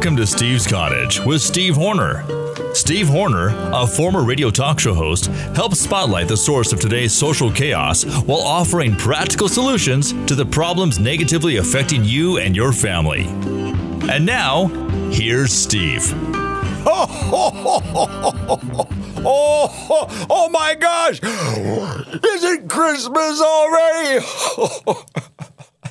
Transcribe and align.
Welcome 0.00 0.16
to 0.16 0.26
Steve's 0.26 0.66
Cottage 0.66 1.20
with 1.26 1.42
Steve 1.42 1.76
Horner. 1.76 2.24
Steve 2.72 3.06
Horner, 3.06 3.50
a 3.70 3.86
former 3.86 4.24
radio 4.24 4.48
talk 4.48 4.80
show 4.80 4.94
host, 4.94 5.26
helps 5.54 5.78
spotlight 5.78 6.26
the 6.26 6.38
source 6.38 6.72
of 6.72 6.80
today's 6.80 7.12
social 7.12 7.52
chaos 7.52 8.04
while 8.22 8.40
offering 8.40 8.96
practical 8.96 9.46
solutions 9.46 10.14
to 10.24 10.34
the 10.34 10.46
problems 10.46 10.98
negatively 10.98 11.58
affecting 11.58 12.02
you 12.02 12.38
and 12.38 12.56
your 12.56 12.72
family. 12.72 13.26
And 14.10 14.24
now, 14.24 14.68
here's 15.10 15.52
Steve. 15.52 16.10
Oh, 16.86 17.52
oh 17.62 18.60
oh, 19.22 20.26
oh 20.30 20.48
my 20.48 20.76
gosh! 20.76 21.20
Is 21.22 22.42
it 22.42 22.70
Christmas 22.70 23.42
already? 23.42 24.24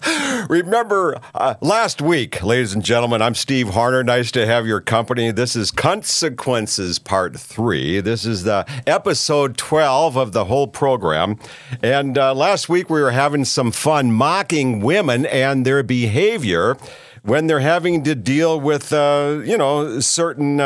Remember 0.50 1.20
uh, 1.36 1.56
last 1.62 2.02
week, 2.02 2.42
ladies 2.42 2.74
and 2.74 2.84
gentlemen, 2.84 3.22
I'm 3.22 3.36
Steve 3.36 3.70
Horner. 3.70 4.04
Nice 4.04 4.32
to 4.32 4.46
have 4.46 4.66
your 4.66 4.82
company. 4.82 5.32
This 5.32 5.56
is 5.56 5.72
Consequences 5.72 7.00
Part 7.00 7.38
3. 7.38 8.02
This 8.02 8.26
is 8.26 8.44
the 8.44 8.66
episode 8.88 9.58
12 9.58 10.16
of 10.16 10.32
the 10.32 10.46
whole 10.46 10.68
program. 10.68 11.38
And 11.84 12.18
uh, 12.18 12.34
last 12.34 12.70
week 12.70 12.90
we 12.90 13.02
were 13.02 13.12
having 13.12 13.46
some 13.46 13.72
fun 13.72 14.12
mocking 14.12 14.82
women 14.82 15.26
and 15.26 15.66
their 15.66 15.84
behavior 15.84 16.78
when 17.24 17.48
they're 17.48 17.60
having 17.60 18.04
to 18.04 18.16
deal 18.16 18.60
with, 18.60 18.94
uh, 18.94 19.42
you 19.44 19.58
know, 19.58 20.00
certain 20.00 20.60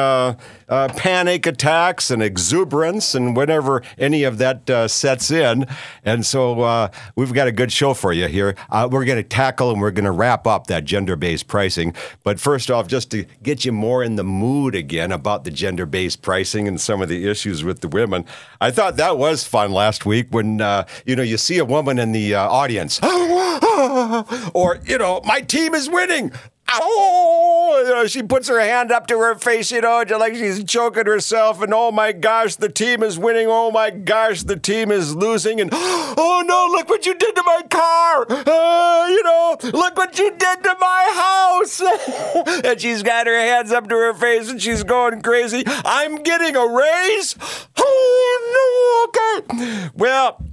uh, 0.73 0.83
uh, 0.83 0.87
panic 0.89 1.45
attacks 1.45 2.09
and 2.09 2.23
exuberance 2.23 3.13
and 3.13 3.37
whenever 3.37 3.81
any 3.97 4.23
of 4.23 4.39
that 4.39 4.67
uh, 4.69 4.87
sets 4.87 5.29
in. 5.29 5.65
And 6.03 6.25
so 6.25 6.61
uh, 6.61 6.89
we've 7.15 7.31
got 7.31 7.47
a 7.47 7.51
good 7.51 7.71
show 7.71 7.93
for 7.93 8.11
you 8.11 8.27
here. 8.27 8.55
Uh, 8.69 8.89
we're 8.91 9.05
going 9.05 9.21
to 9.21 9.27
tackle 9.27 9.71
and 9.71 9.79
we're 9.79 9.91
going 9.91 10.05
to 10.05 10.11
wrap 10.11 10.47
up 10.47 10.67
that 10.67 10.83
gender 10.83 11.15
based 11.15 11.47
pricing. 11.47 11.93
But 12.23 12.39
first 12.39 12.71
off, 12.71 12.87
just 12.87 13.11
to 13.11 13.25
get 13.43 13.65
you 13.65 13.71
more 13.71 14.03
in 14.03 14.15
the 14.15 14.23
mood 14.23 14.73
again 14.73 15.11
about 15.11 15.43
the 15.43 15.51
gender 15.51 15.85
based 15.85 16.21
pricing 16.21 16.67
and 16.67 16.81
some 16.81 17.01
of 17.01 17.07
the 17.07 17.29
issues 17.29 17.63
with 17.63 17.81
the 17.81 17.87
women, 17.87 18.25
I 18.59 18.71
thought 18.71 18.97
that 18.97 19.17
was 19.17 19.45
fun 19.45 19.71
last 19.71 20.05
week 20.05 20.27
when, 20.31 20.59
you 21.05 21.15
know, 21.15 21.23
you 21.23 21.37
see 21.37 21.59
a 21.59 21.65
woman 21.65 21.99
in 21.99 22.13
the 22.13 22.35
audience. 22.35 22.99
or, 24.53 24.79
you 24.85 24.97
know, 24.97 25.21
my 25.23 25.41
team 25.41 25.75
is 25.75 25.89
winning 25.89 26.31
oh, 26.69 27.83
you 27.85 27.89
know, 27.89 28.07
she 28.07 28.23
puts 28.23 28.47
her 28.47 28.59
hand 28.59 28.91
up 28.91 29.07
to 29.07 29.17
her 29.19 29.35
face, 29.35 29.71
you 29.71 29.81
know, 29.81 30.03
like 30.17 30.35
she's 30.35 30.63
choking 30.63 31.05
herself, 31.05 31.61
and 31.61 31.73
oh 31.73 31.91
my 31.91 32.11
gosh, 32.11 32.55
the 32.55 32.69
team 32.69 33.03
is 33.03 33.17
winning. 33.19 33.47
Oh 33.49 33.71
my 33.71 33.89
gosh, 33.89 34.43
the 34.43 34.57
team 34.57 34.91
is 34.91 35.15
losing, 35.15 35.59
and 35.59 35.69
oh 35.73 36.43
no, 36.45 36.67
look 36.71 36.89
what 36.89 37.05
you 37.05 37.13
did 37.15 37.35
to 37.35 37.43
my 37.43 37.61
car. 37.69 38.25
Uh, 38.29 39.07
you 39.09 39.23
know, 39.23 39.57
look 39.73 39.97
what 39.97 40.17
you 40.17 40.31
did 40.31 40.63
to 40.63 40.75
my 40.79 41.11
house. 41.13 41.81
and 42.63 42.79
she's 42.79 43.03
got 43.03 43.27
her 43.27 43.39
hands 43.39 43.71
up 43.71 43.87
to 43.89 43.95
her 43.95 44.13
face, 44.13 44.49
and 44.49 44.61
she's 44.61 44.83
going 44.83 45.21
crazy. 45.21 45.63
I'm 45.67 46.23
getting 46.23 46.55
a 46.55 46.67
raise. 46.67 47.35
Oh 47.77 49.39
no, 49.45 49.51
okay. 49.51 49.89
Well. 49.95 50.52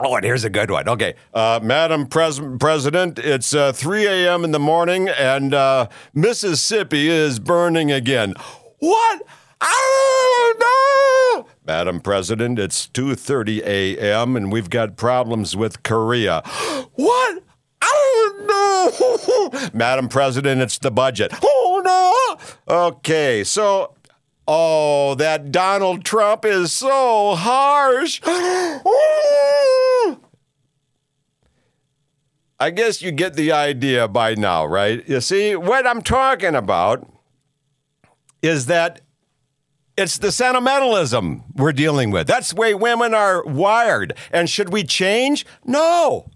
Oh, 0.00 0.14
and 0.14 0.24
here's 0.24 0.44
a 0.44 0.50
good 0.50 0.70
one. 0.70 0.88
Okay, 0.88 1.14
uh, 1.34 1.58
Madam 1.62 2.06
Pres- 2.06 2.40
President, 2.60 3.18
it's 3.18 3.52
uh, 3.52 3.72
3 3.72 4.06
a.m. 4.06 4.44
in 4.44 4.52
the 4.52 4.58
morning, 4.60 5.08
and 5.08 5.52
uh, 5.52 5.88
Mississippi 6.14 7.08
is 7.08 7.40
burning 7.40 7.90
again. 7.90 8.34
What? 8.78 9.22
Oh 9.60 11.44
no! 11.44 11.48
Madam 11.66 12.00
President, 12.00 12.58
it's 12.60 12.86
2:30 12.88 13.62
a.m. 13.64 14.36
and 14.36 14.52
we've 14.52 14.70
got 14.70 14.96
problems 14.96 15.56
with 15.56 15.82
Korea. 15.82 16.42
What? 16.94 17.42
Oh 17.80 19.50
no! 19.52 19.68
Madam 19.72 20.08
President, 20.08 20.60
it's 20.60 20.78
the 20.78 20.90
budget. 20.90 21.32
Oh 21.44 22.36
no! 22.68 22.76
Okay, 22.86 23.44
so 23.44 23.94
Oh, 24.50 25.14
that 25.16 25.52
Donald 25.52 26.06
Trump 26.06 26.46
is 26.46 26.72
so 26.72 27.34
harsh. 27.34 28.22
I 32.58 32.70
guess 32.70 33.02
you 33.02 33.12
get 33.12 33.34
the 33.34 33.52
idea 33.52 34.08
by 34.08 34.34
now, 34.36 34.64
right? 34.64 35.06
You 35.06 35.20
see, 35.20 35.54
what 35.54 35.86
I'm 35.86 36.00
talking 36.00 36.54
about 36.54 37.06
is 38.40 38.64
that 38.66 39.02
it's 39.98 40.16
the 40.16 40.32
sentimentalism 40.32 41.44
we're 41.54 41.72
dealing 41.72 42.10
with. 42.10 42.26
That's 42.26 42.54
the 42.54 42.56
way 42.56 42.72
women 42.72 43.12
are 43.12 43.44
wired. 43.44 44.14
And 44.32 44.48
should 44.48 44.72
we 44.72 44.82
change? 44.82 45.44
No. 45.66 46.30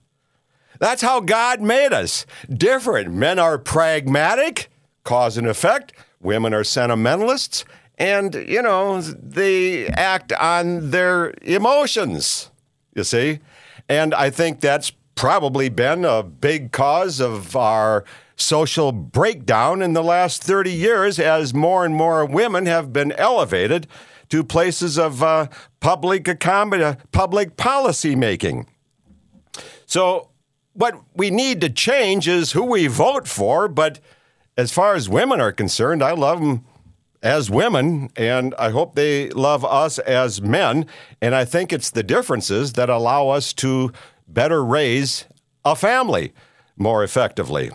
That's 0.78 1.00
how 1.00 1.20
God 1.20 1.62
made 1.62 1.94
us. 1.94 2.26
Different. 2.50 3.14
Men 3.14 3.38
are 3.38 3.56
pragmatic, 3.56 4.70
cause 5.02 5.38
and 5.38 5.46
effect. 5.46 5.94
Women 6.20 6.52
are 6.52 6.62
sentimentalists 6.62 7.64
and, 8.02 8.34
you 8.34 8.60
know, 8.60 9.00
they 9.00 9.86
act 9.86 10.32
on 10.32 10.90
their 10.90 11.34
emotions, 11.40 12.50
you 12.96 13.04
see? 13.04 13.38
And 13.88 14.12
I 14.12 14.28
think 14.28 14.58
that's 14.58 14.90
probably 15.14 15.68
been 15.68 16.04
a 16.04 16.24
big 16.24 16.72
cause 16.72 17.20
of 17.20 17.54
our 17.54 18.04
social 18.34 18.90
breakdown 18.90 19.82
in 19.82 19.92
the 19.92 20.02
last 20.02 20.42
30 20.42 20.72
years 20.72 21.20
as 21.20 21.54
more 21.54 21.84
and 21.84 21.94
more 21.94 22.26
women 22.26 22.66
have 22.66 22.92
been 22.92 23.12
elevated 23.12 23.86
to 24.30 24.42
places 24.42 24.98
of 24.98 25.22
uh, 25.22 25.46
public, 25.78 26.24
accom- 26.24 26.98
public 27.12 27.56
policy 27.56 28.16
making. 28.16 28.66
So, 29.86 30.30
what 30.72 31.00
we 31.14 31.30
need 31.30 31.60
to 31.60 31.70
change 31.70 32.26
is 32.26 32.50
who 32.50 32.64
we 32.64 32.88
vote 32.88 33.28
for, 33.28 33.68
but 33.68 34.00
as 34.56 34.72
far 34.72 34.96
as 34.96 35.08
women 35.08 35.40
are 35.40 35.52
concerned, 35.52 36.02
I 36.02 36.12
love 36.12 36.40
them 36.40 36.64
as 37.22 37.50
women, 37.50 38.10
and 38.16 38.54
I 38.58 38.70
hope 38.70 38.94
they 38.94 39.30
love 39.30 39.64
us 39.64 39.98
as 40.00 40.42
men. 40.42 40.86
And 41.20 41.34
I 41.34 41.44
think 41.44 41.72
it's 41.72 41.90
the 41.90 42.02
differences 42.02 42.72
that 42.74 42.90
allow 42.90 43.28
us 43.28 43.52
to 43.54 43.92
better 44.26 44.64
raise 44.64 45.26
a 45.64 45.76
family 45.76 46.32
more 46.76 47.04
effectively. 47.04 47.70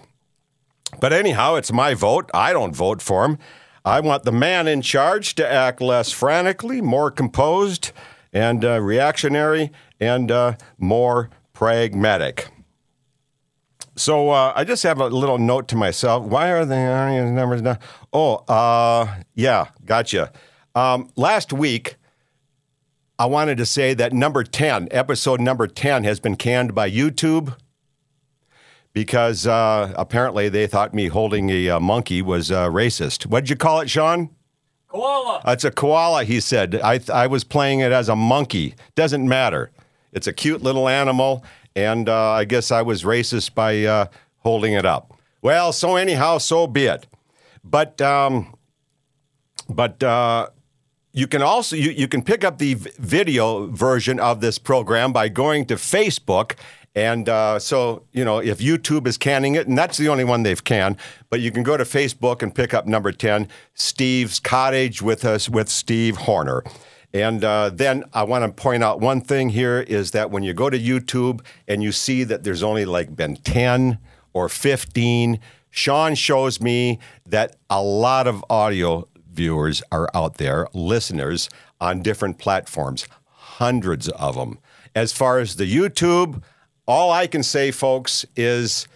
But 1.00 1.14
anyhow, 1.14 1.56
it's 1.56 1.72
my 1.72 1.94
vote. 1.94 2.30
I 2.34 2.54
don't 2.54 2.76
vote 2.76 3.02
for 3.02 3.26
him. 3.26 3.38
I 3.86 4.02
want 4.02 4.24
the 4.24 4.32
man 4.32 4.68
in 4.68 4.82
charge 4.82 5.36
to 5.36 5.50
act 5.50 5.82
less 5.82 6.12
frantically, 6.12 6.82
more 6.82 7.10
composed 7.10 7.92
and 8.34 8.66
uh, 8.66 8.82
reactionary, 8.82 9.72
and 10.00 10.30
uh, 10.30 10.56
more 10.78 11.30
pragmatic. 11.54 12.50
So 13.98 14.30
uh, 14.30 14.54
I 14.56 14.64
just 14.64 14.84
have 14.84 15.00
a 15.02 15.08
little 15.08 15.40
note 15.40 15.68
to 15.70 15.76
myself. 15.76 16.24
Why 16.24 16.52
are 16.52 16.66
the 16.66 16.76
audience 16.76 17.32
numbers 17.32 17.62
not? 17.64 17.82
Oh, 18.14 18.36
uh, 18.48 19.22
yeah, 19.34 19.70
gotcha. 19.86 20.32
Um, 20.76 21.10
last 21.16 21.52
week, 21.52 21.96
I 23.18 23.26
wanted 23.26 23.58
to 23.58 23.66
say 23.66 23.96
that 23.96 24.14
number 24.14 24.44
10, 24.44 24.90
episode 24.92 25.42
number 25.42 25.66
10, 25.66 26.04
has 26.04 26.20
been 26.20 26.36
canned 26.36 26.76
by 26.76 26.90
YouTube 26.92 27.56
because 28.94 29.48
uh, 29.48 29.92
apparently 29.96 30.50
they 30.50 30.68
thought 30.68 30.94
me 30.94 31.08
holding 31.08 31.50
a 31.50 31.70
uh, 31.70 31.80
monkey 31.80 32.22
was 32.22 32.52
uh, 32.52 32.68
racist. 32.68 33.26
What'd 33.26 33.50
you 33.50 33.56
call 33.56 33.80
it, 33.80 33.90
Sean? 33.90 34.30
Koala. 34.88 35.42
It's 35.48 35.64
a 35.64 35.72
koala, 35.72 36.24
he 36.24 36.40
said. 36.40 36.80
I, 36.84 37.00
I 37.12 37.28
was 37.28 37.44
playing 37.44 37.80
it 37.80 37.92
as 37.92 38.10
a 38.10 38.16
monkey. 38.16 38.76
Doesn't 38.96 39.28
matter. 39.28 39.72
It's 40.14 40.28
a 40.28 40.34
cute 40.34 40.62
little 40.62 40.88
animal, 40.88 41.44
and 41.78 42.10
uh, 42.10 42.32
I 42.32 42.44
guess 42.44 42.72
I 42.72 42.82
was 42.82 43.04
racist 43.04 43.54
by 43.54 43.84
uh, 43.86 44.08
holding 44.40 44.74
it 44.74 44.84
up. 44.84 45.14
Well, 45.44 45.72
so 45.72 45.96
anyhow, 45.96 46.40
so 46.40 46.66
be 46.66 46.86
it. 46.86 47.06
But 47.64 48.02
um, 48.02 48.56
but 49.70 50.02
uh, 50.02 50.50
you 51.14 51.28
can 51.28 51.44
also 51.44 51.76
you, 51.76 51.92
you 51.92 52.08
can 52.08 52.24
pick 52.24 52.44
up 52.44 52.58
the 52.58 52.74
video 52.74 53.68
version 53.68 54.20
of 54.20 54.42
this 54.42 54.58
program 54.58 55.14
by 55.14 55.30
going 55.30 55.66
to 55.66 55.76
Facebook. 55.76 56.56
And 56.96 57.30
uh, 57.30 57.60
so, 57.60 58.06
you 58.12 58.26
know, 58.26 58.40
if 58.40 58.58
YouTube 58.58 59.06
is 59.06 59.20
canning 59.20 59.54
it, 59.54 59.68
and 59.68 59.78
that's 59.78 59.98
the 59.98 60.10
only 60.10 60.24
one 60.24 60.42
they've 60.42 60.64
canned, 60.64 60.96
but 61.30 61.42
you 61.42 61.52
can 61.52 61.62
go 61.62 61.78
to 61.78 61.84
Facebook 61.84 62.42
and 62.42 62.56
pick 62.56 62.74
up 62.74 62.88
number 62.88 63.12
10, 63.12 63.48
Steve's 63.76 64.40
Cottage 64.40 65.04
with 65.04 65.24
us 65.24 65.48
with 65.48 65.70
Steve 65.70 66.18
Horner. 66.18 66.64
And 67.14 67.44
uh, 67.44 67.70
then 67.70 68.04
I 68.14 68.24
want 68.24 68.44
to 68.46 68.62
point 68.62 68.84
out 68.84 69.00
one 69.00 69.22
thing 69.22 69.50
here 69.50 69.80
is 69.80 70.12
that 70.12 70.30
when 70.30 70.44
you 70.44 70.54
go 70.54 70.70
to 70.70 70.78
YouTube 70.78 71.42
and 71.68 71.82
you 71.82 71.92
see 71.92 72.24
that 72.26 72.44
there's 72.44 72.64
only 72.64 72.86
like 72.86 73.16
been 73.16 73.38
10 73.38 73.98
or 74.34 74.50
15, 74.50 75.40
Sean 75.70 76.16
shows 76.16 76.60
me 76.60 77.00
that 77.26 77.56
a 77.70 77.82
lot 77.82 78.28
of 78.28 78.44
audio 78.50 79.08
viewers 79.32 79.82
are 79.92 80.10
out 80.14 80.36
there, 80.38 80.68
listeners 80.74 81.50
on 81.80 82.02
different 82.02 82.40
platforms, 82.40 83.08
hundreds 83.32 84.10
of 84.10 84.36
them. 84.36 84.60
As 84.96 85.14
far 85.14 85.40
as 85.40 85.56
the 85.56 85.72
YouTube, 85.72 86.42
all 86.88 87.12
I 87.12 87.28
can 87.28 87.44
say, 87.44 87.72
folks, 87.72 88.26
is 88.36 88.88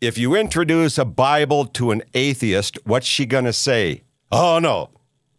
if 0.00 0.18
you 0.18 0.34
introduce 0.34 0.98
a 0.98 1.04
Bible 1.04 1.66
to 1.66 1.90
an 1.90 2.02
atheist, 2.14 2.78
what's 2.84 3.06
she 3.06 3.26
going 3.26 3.44
to 3.44 3.52
say? 3.52 4.02
Oh, 4.32 4.58
no, 4.58 4.90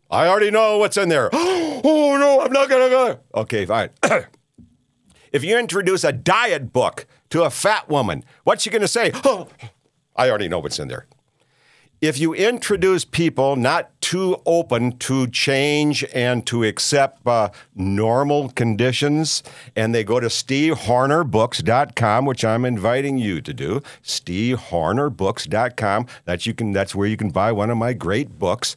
I 0.09 0.27
already 0.27 0.51
know 0.51 0.77
what's 0.77 0.97
in 0.97 1.09
there. 1.09 1.29
oh 1.33 2.17
no, 2.19 2.41
I'm 2.41 2.51
not 2.51 2.69
gonna 2.69 2.89
go. 2.89 3.19
Okay, 3.35 3.65
fine. 3.65 3.89
if 5.31 5.43
you 5.43 5.57
introduce 5.57 6.03
a 6.03 6.11
diet 6.11 6.71
book 6.73 7.05
to 7.29 7.43
a 7.43 7.49
fat 7.49 7.89
woman, 7.89 8.23
what's 8.43 8.63
she 8.63 8.69
gonna 8.69 8.87
say? 8.87 9.11
Oh, 9.23 9.47
I 10.15 10.29
already 10.29 10.47
know 10.47 10.59
what's 10.59 10.79
in 10.79 10.87
there. 10.87 11.05
if 12.01 12.19
you 12.19 12.33
introduce 12.33 13.05
people 13.05 13.55
not 13.55 13.89
too 14.01 14.41
open 14.45 14.97
to 14.99 15.27
change 15.27 16.05
and 16.13 16.45
to 16.45 16.63
accept 16.63 17.25
uh, 17.27 17.49
normal 17.75 18.49
conditions, 18.49 19.43
and 19.75 19.93
they 19.93 20.03
go 20.03 20.19
to 20.19 20.27
stevehornerbooks.com, 20.27 22.25
which 22.25 22.45
I'm 22.45 22.65
inviting 22.65 23.17
you 23.17 23.41
to 23.41 23.53
do, 23.53 23.81
stevehornerbooks.com. 24.03 26.07
That's 26.25 26.45
you 26.45 26.53
can. 26.53 26.71
That's 26.71 26.95
where 26.95 27.07
you 27.07 27.17
can 27.17 27.29
buy 27.31 27.51
one 27.51 27.69
of 27.69 27.77
my 27.77 27.93
great 27.93 28.39
books. 28.39 28.75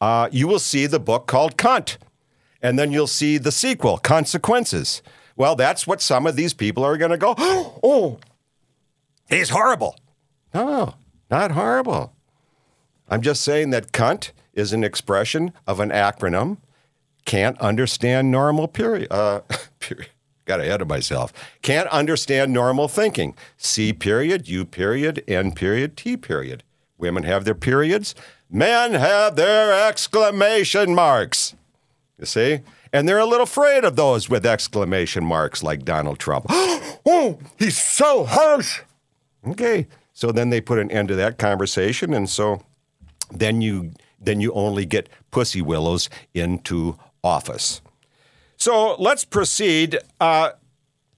Uh, 0.00 0.28
you 0.32 0.48
will 0.48 0.58
see 0.58 0.86
the 0.86 1.00
book 1.00 1.26
called 1.26 1.56
Cunt, 1.56 1.96
and 2.62 2.78
then 2.78 2.90
you'll 2.90 3.06
see 3.06 3.38
the 3.38 3.52
sequel, 3.52 3.98
Consequences. 3.98 5.02
Well, 5.36 5.56
that's 5.56 5.86
what 5.86 6.00
some 6.00 6.26
of 6.26 6.36
these 6.36 6.52
people 6.52 6.84
are 6.84 6.96
going 6.96 7.10
to 7.12 7.18
go. 7.18 7.34
Oh, 7.82 8.18
he's 9.28 9.48
horrible. 9.50 9.96
No, 10.52 10.94
not 11.30 11.52
horrible. 11.52 12.12
I'm 13.08 13.22
just 13.22 13.42
saying 13.42 13.70
that 13.70 13.92
cunt 13.92 14.32
is 14.52 14.72
an 14.72 14.84
expression 14.84 15.52
of 15.66 15.80
an 15.80 15.90
acronym. 15.90 16.58
Can't 17.24 17.58
understand 17.58 18.30
normal 18.30 18.68
period. 18.68 19.08
Uh, 19.10 19.40
period. 19.80 20.10
Got 20.44 20.60
ahead 20.60 20.82
of 20.82 20.88
myself. 20.88 21.32
Can't 21.62 21.88
understand 21.88 22.52
normal 22.52 22.88
thinking. 22.88 23.34
C 23.56 23.92
period, 23.92 24.48
U 24.48 24.64
period, 24.64 25.22
N 25.28 25.52
period, 25.52 25.96
T 25.96 26.16
period. 26.16 26.64
Women 26.98 27.22
have 27.22 27.44
their 27.44 27.54
periods. 27.54 28.14
Men 28.50 28.94
have 28.94 29.36
their 29.36 29.88
exclamation 29.88 30.94
marks. 30.94 31.54
You 32.18 32.26
see? 32.26 32.60
And 32.92 33.08
they're 33.08 33.18
a 33.18 33.26
little 33.26 33.44
afraid 33.44 33.84
of 33.84 33.94
those 33.96 34.28
with 34.28 34.44
exclamation 34.44 35.24
marks 35.24 35.62
like 35.62 35.84
Donald 35.84 36.18
Trump. 36.18 36.46
oh, 36.50 37.38
he's 37.58 37.80
so 37.80 38.24
harsh. 38.24 38.82
Okay. 39.46 39.86
So 40.12 40.32
then 40.32 40.50
they 40.50 40.60
put 40.60 40.78
an 40.78 40.90
end 40.90 41.08
to 41.08 41.14
that 41.14 41.38
conversation. 41.38 42.12
And 42.12 42.28
so 42.28 42.62
then 43.30 43.60
you 43.62 43.92
then 44.20 44.40
you 44.40 44.52
only 44.52 44.84
get 44.84 45.08
pussy 45.30 45.62
willows 45.62 46.10
into 46.34 46.98
office. 47.24 47.80
So 48.56 48.96
let's 48.98 49.24
proceed. 49.24 49.98
Uh, 50.20 50.50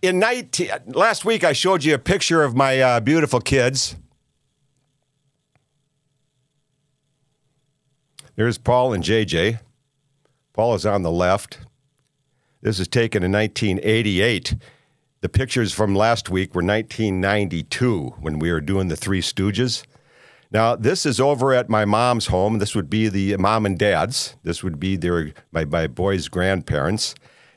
in 0.03 0.21
19, 0.21 0.71
last 0.87 1.25
week, 1.25 1.43
I 1.43 1.53
showed 1.53 1.83
you 1.83 1.95
a 1.95 1.99
picture 1.99 2.45
of 2.45 2.55
my 2.55 2.81
uh, 2.81 3.01
beautiful 3.01 3.41
kids. 3.41 3.97
There's 8.43 8.59
Paul 8.59 8.93
and 8.93 9.05
JJ. 9.05 9.61
Paul 10.53 10.75
is 10.75 10.85
on 10.85 11.03
the 11.03 11.13
left. 11.13 11.61
This 12.61 12.81
is 12.81 12.89
taken 12.89 13.23
in 13.23 13.31
1988. 13.31 14.57
The 15.21 15.29
pictures 15.29 15.73
from 15.73 15.95
last 15.95 16.29
week 16.29 16.53
were 16.53 16.65
1992 16.65 18.15
when 18.19 18.41
we 18.41 18.51
were 18.51 18.61
doing 18.61 18.89
the 18.89 18.97
Three 18.97 19.21
Stooges. 19.21 19.85
Now, 20.51 20.75
this 20.75 21.07
is 21.07 21.21
over 21.21 21.55
at 21.55 21.69
my 21.69 21.85
mom's 21.85 22.27
home. 22.27 22.59
This 22.59 22.75
would 22.75 22.91
be 22.91 23.07
the 23.07 23.37
mom 23.37 23.65
and 23.65 23.79
dad's. 23.79 24.35
This 24.43 24.65
would 24.65 24.81
be 24.81 24.97
their 24.97 25.33
my, 25.53 25.65
my 25.65 25.87
boys' 25.87 26.27
grandparents. 26.27 27.15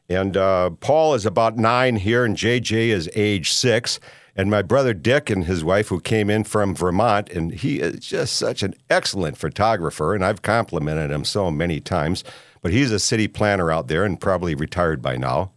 And 0.07 0.37
uh, 0.37 0.69
Paul 0.69 1.15
is 1.15 1.25
about 1.25 1.57
nine 1.57 1.95
here, 1.95 2.23
and 2.23 2.37
JJ 2.37 2.89
is 2.89 3.09
age 3.15 3.51
six. 3.51 3.99
And 4.35 4.51
my 4.51 4.61
brother 4.61 4.93
Dick 4.93 5.29
and 5.29 5.45
his 5.45 5.63
wife, 5.63 5.87
who 5.87 5.99
came 6.01 6.29
in 6.29 6.43
from 6.43 6.75
Vermont, 6.75 7.29
and 7.29 7.53
he 7.53 7.79
is 7.79 8.05
just 8.05 8.35
such 8.35 8.63
an 8.63 8.75
excellent 8.89 9.37
photographer. 9.37 10.13
And 10.13 10.25
I've 10.25 10.41
complimented 10.41 11.09
him 11.09 11.23
so 11.23 11.49
many 11.49 11.79
times. 11.79 12.23
But 12.61 12.73
he's 12.73 12.91
a 12.91 12.99
city 12.99 13.27
planner 13.27 13.71
out 13.71 13.87
there 13.87 14.03
and 14.03 14.19
probably 14.19 14.55
retired 14.55 15.01
by 15.01 15.17
now. 15.17 15.51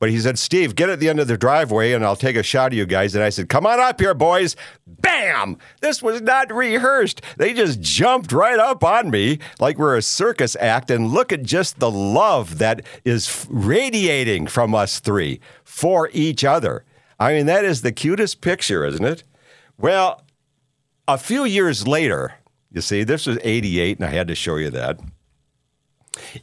But 0.00 0.10
he 0.10 0.20
said, 0.20 0.38
Steve, 0.38 0.76
get 0.76 0.88
at 0.88 1.00
the 1.00 1.08
end 1.08 1.18
of 1.18 1.26
the 1.26 1.36
driveway 1.36 1.92
and 1.92 2.04
I'll 2.04 2.16
take 2.16 2.36
a 2.36 2.42
shot 2.42 2.72
of 2.72 2.78
you 2.78 2.86
guys. 2.86 3.14
And 3.14 3.24
I 3.24 3.30
said, 3.30 3.48
come 3.48 3.66
on 3.66 3.80
up 3.80 4.00
here, 4.00 4.14
boys. 4.14 4.54
Bam! 4.86 5.58
This 5.80 6.02
was 6.02 6.20
not 6.20 6.52
rehearsed. 6.52 7.22
They 7.36 7.52
just 7.52 7.80
jumped 7.80 8.30
right 8.30 8.58
up 8.58 8.84
on 8.84 9.10
me 9.10 9.38
like 9.58 9.78
we're 9.78 9.96
a 9.96 10.02
circus 10.02 10.56
act. 10.60 10.90
And 10.90 11.08
look 11.08 11.32
at 11.32 11.42
just 11.42 11.80
the 11.80 11.90
love 11.90 12.58
that 12.58 12.82
is 13.04 13.46
radiating 13.50 14.46
from 14.46 14.74
us 14.74 15.00
three 15.00 15.40
for 15.64 16.10
each 16.12 16.44
other. 16.44 16.84
I 17.18 17.32
mean, 17.32 17.46
that 17.46 17.64
is 17.64 17.82
the 17.82 17.92
cutest 17.92 18.40
picture, 18.40 18.84
isn't 18.84 19.04
it? 19.04 19.24
Well, 19.76 20.22
a 21.06 21.18
few 21.18 21.44
years 21.44 21.86
later, 21.86 22.34
you 22.70 22.80
see, 22.80 23.04
this 23.04 23.26
was 23.26 23.38
88, 23.42 23.98
and 23.98 24.06
I 24.06 24.10
had 24.10 24.28
to 24.28 24.34
show 24.34 24.56
you 24.56 24.70
that. 24.70 25.00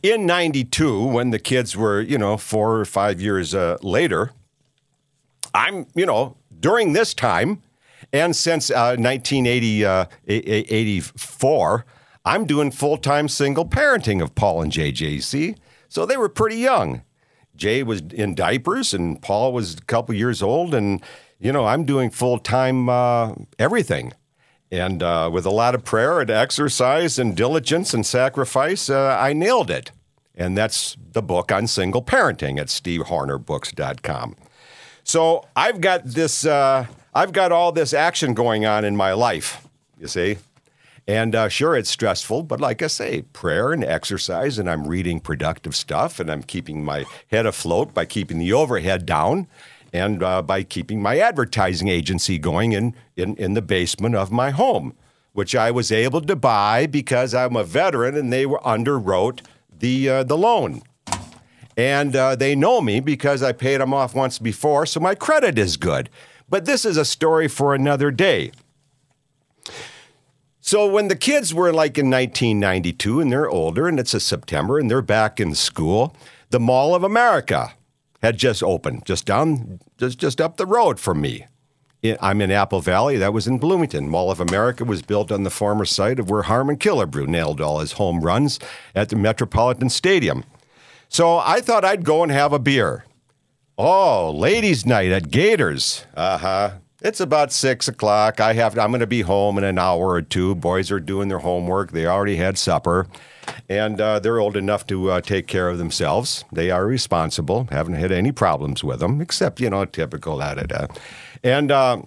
In 0.02 0.26
92, 0.26 1.06
when 1.06 1.32
the 1.32 1.40
kids 1.40 1.76
were, 1.76 2.02
you 2.02 2.18
know, 2.18 2.38
four 2.38 2.80
or 2.80 2.86
five 2.86 3.22
years 3.22 3.54
uh, 3.54 3.78
later, 3.82 4.32
I'm, 5.54 5.86
you 5.96 6.06
know, 6.06 6.38
during 6.60 6.94
this 6.94 7.14
time 7.14 7.62
and 8.12 8.36
since 8.36 8.70
uh, 8.70 8.96
1984, 8.98 11.74
uh, 11.74 11.82
I'm 12.26 12.46
doing 12.46 12.72
full 12.72 12.98
time 12.98 13.28
single 13.28 13.66
parenting 13.66 14.22
of 14.22 14.36
Paul 14.36 14.62
and 14.62 14.72
JJC. 14.72 15.58
So 15.90 16.06
they 16.06 16.18
were 16.18 16.30
pretty 16.30 16.58
young. 16.58 17.02
Jay 17.56 17.84
was 17.84 18.02
in 18.02 18.36
diapers 18.36 18.94
and 18.94 19.22
Paul 19.22 19.54
was 19.54 19.76
a 19.76 19.82
couple 19.82 20.16
years 20.16 20.42
old. 20.42 20.74
And, 20.74 21.02
you 21.40 21.52
know, 21.52 21.66
I'm 21.66 21.84
doing 21.84 22.10
full 22.10 22.40
time 22.40 22.90
uh, 22.90 23.34
everything. 23.60 24.14
And 24.72 25.04
uh, 25.04 25.30
with 25.32 25.46
a 25.46 25.52
lot 25.52 25.76
of 25.76 25.84
prayer 25.84 26.20
and 26.20 26.30
exercise 26.30 27.20
and 27.20 27.36
diligence 27.36 27.94
and 27.94 28.06
sacrifice, 28.06 28.90
uh, 28.90 29.18
I 29.20 29.34
nailed 29.34 29.70
it. 29.70 29.92
And 30.36 30.58
that's 30.58 30.98
the 31.14 31.22
book 31.22 31.52
on 31.52 31.68
single 31.68 32.04
parenting 32.04 32.60
at 32.60 32.68
stevehornerbooks.com. 32.68 34.36
So 35.04 35.46
I've 35.56 35.80
got 35.82 36.04
this, 36.04 36.46
uh, 36.46 36.88
I've 37.14 37.32
got 37.32 37.52
all 37.52 37.72
this 37.72 37.94
action 37.94 38.34
going 38.34 38.66
on 38.66 38.84
in 38.84 38.96
my 38.98 39.14
life, 39.14 39.66
you 40.00 40.08
see. 40.08 40.38
And 41.08 41.36
uh, 41.36 41.50
sure, 41.50 41.76
it's 41.76 41.90
stressful, 41.90 42.44
but 42.44 42.60
like 42.60 42.82
I 42.82 42.88
say, 42.88 43.22
prayer 43.22 43.72
and 43.72 43.84
exercise, 43.84 44.58
and 44.58 44.68
I'm 44.68 44.88
reading 44.88 45.20
productive 45.20 45.76
stuff, 45.76 46.20
and 46.20 46.32
I'm 46.32 46.42
keeping 46.42 46.84
my 46.84 47.06
head 47.28 47.46
afloat 47.46 47.94
by 47.94 48.06
keeping 48.06 48.40
the 48.40 48.54
overhead 48.54 49.06
down 49.06 49.48
and 49.94 50.24
uh, 50.24 50.42
by 50.42 50.64
keeping 50.64 51.02
my 51.02 51.20
advertising 51.20 51.90
agency 51.90 52.40
going 52.40 52.72
in, 52.72 52.96
in, 53.16 53.36
in 53.36 53.54
the 53.54 53.62
basement 53.62 54.16
of 54.16 54.32
my 54.32 54.50
home, 54.50 54.96
which 55.34 55.56
I 55.56 55.70
was 55.70 55.92
able 55.92 56.22
to 56.22 56.36
buy 56.36 56.88
because 56.88 57.36
I'm 57.36 57.56
a 57.56 57.64
veteran 57.64 58.18
and 58.18 58.34
they 58.34 58.48
were 58.48 58.60
underwrote 58.60 59.42
the, 59.78 60.10
uh, 60.10 60.24
the 60.24 60.38
loan. 60.38 60.82
And 61.78 62.16
uh, 62.16 62.36
they 62.36 62.56
know 62.56 62.82
me 62.82 63.00
because 63.00 63.44
I 63.44 63.52
paid 63.52 63.80
them 63.80 63.94
off 63.94 64.16
once 64.16 64.40
before, 64.40 64.88
so 64.88 65.00
my 65.00 65.14
credit 65.14 65.60
is 65.60 65.78
good. 65.78 66.10
But 66.50 66.66
this 66.66 66.84
is 66.84 66.98
a 66.98 67.06
story 67.06 67.48
for 67.48 67.76
another 67.76 68.10
day. 68.10 68.52
So 70.68 70.88
when 70.88 71.10
the 71.10 71.16
kids 71.16 71.54
were 71.54 71.72
like 71.72 71.96
in 71.96 72.10
1992 72.10 73.20
and 73.20 73.32
they're 73.32 73.48
older 73.48 73.88
and 73.88 74.00
it's 74.00 74.16
a 74.16 74.20
September 74.20 74.80
and 74.80 74.90
they're 74.90 75.04
back 75.04 75.40
in 75.40 75.54
school, 75.54 76.16
the 76.50 76.60
Mall 76.60 76.96
of 76.96 77.04
America 77.04 77.76
had 78.24 78.40
just 78.40 78.64
opened, 78.64 79.06
just 79.06 79.28
down, 79.28 79.80
just 80.00 80.18
just 80.18 80.42
up 80.42 80.58
the 80.58 80.66
road 80.66 81.00
from 81.00 81.22
me. 81.22 81.46
I'm 82.20 82.42
in 82.42 82.50
Apple 82.50 82.82
Valley. 82.82 83.16
That 83.18 83.32
was 83.32 83.46
in 83.46 83.60
Bloomington. 83.60 84.10
Mall 84.10 84.32
of 84.32 84.40
America 84.40 84.84
was 84.84 85.04
built 85.04 85.32
on 85.32 85.44
the 85.44 85.52
former 85.52 85.86
site 85.86 86.18
of 86.18 86.32
where 86.32 86.42
Harmon 86.42 86.78
Killebrew 86.78 87.28
nailed 87.28 87.62
all 87.62 87.78
his 87.78 87.92
home 87.94 88.22
runs 88.22 88.60
at 88.96 89.10
the 89.10 89.16
Metropolitan 89.16 89.90
Stadium. 89.92 90.46
So 91.10 91.38
I 91.38 91.62
thought 91.62 91.86
I'd 91.86 92.04
go 92.04 92.24
and 92.24 92.32
have 92.32 92.54
a 92.54 92.60
beer. 92.60 93.06
Oh, 93.78 94.32
ladies' 94.32 94.84
night 94.84 95.12
at 95.12 95.30
Gators. 95.30 96.08
Uh 96.16 96.40
huh. 96.40 96.72
It's 97.02 97.20
about 97.20 97.52
six 97.52 97.88
o'clock. 97.88 98.40
I 98.40 98.54
have. 98.54 98.78
I'm 98.78 98.92
going 98.92 99.02
to 99.02 99.08
be 99.08 99.22
home 99.22 99.58
in 99.58 99.64
an 99.64 99.78
hour 99.78 100.10
or 100.10 100.22
two. 100.22 100.56
Boys 100.56 100.92
are 100.92 101.00
doing 101.00 101.28
their 101.28 101.40
homework. 101.40 101.92
They 101.92 102.06
already 102.06 102.38
had 102.38 102.58
supper 102.58 103.08
and 103.70 104.00
uh, 104.00 104.20
they're 104.20 104.40
old 104.40 104.58
enough 104.58 104.86
to 104.88 105.12
uh, 105.12 105.22
take 105.22 105.48
care 105.48 105.70
of 105.70 105.78
themselves. 105.78 106.46
They 106.52 106.72
are 106.72 106.86
responsible. 106.86 107.68
Haven't 107.72 107.96
had 107.96 108.12
any 108.12 108.32
problems 108.32 108.84
with 108.84 109.00
them, 109.00 109.22
except 109.22 109.60
you 109.60 109.70
know 109.70 109.86
typical 109.86 110.38
da 110.40 110.56
da 110.56 110.64
da, 110.64 110.88
and 111.44 111.72
uh, 111.72 112.02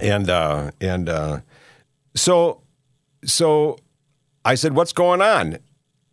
and 0.00 0.30
uh, 0.30 0.70
and 0.80 1.08
uh, 1.08 1.40
so 2.14 2.62
so 3.24 3.78
I 4.44 4.54
said, 4.54 4.74
"What's 4.74 4.92
going 4.92 5.22
on?" 5.22 5.58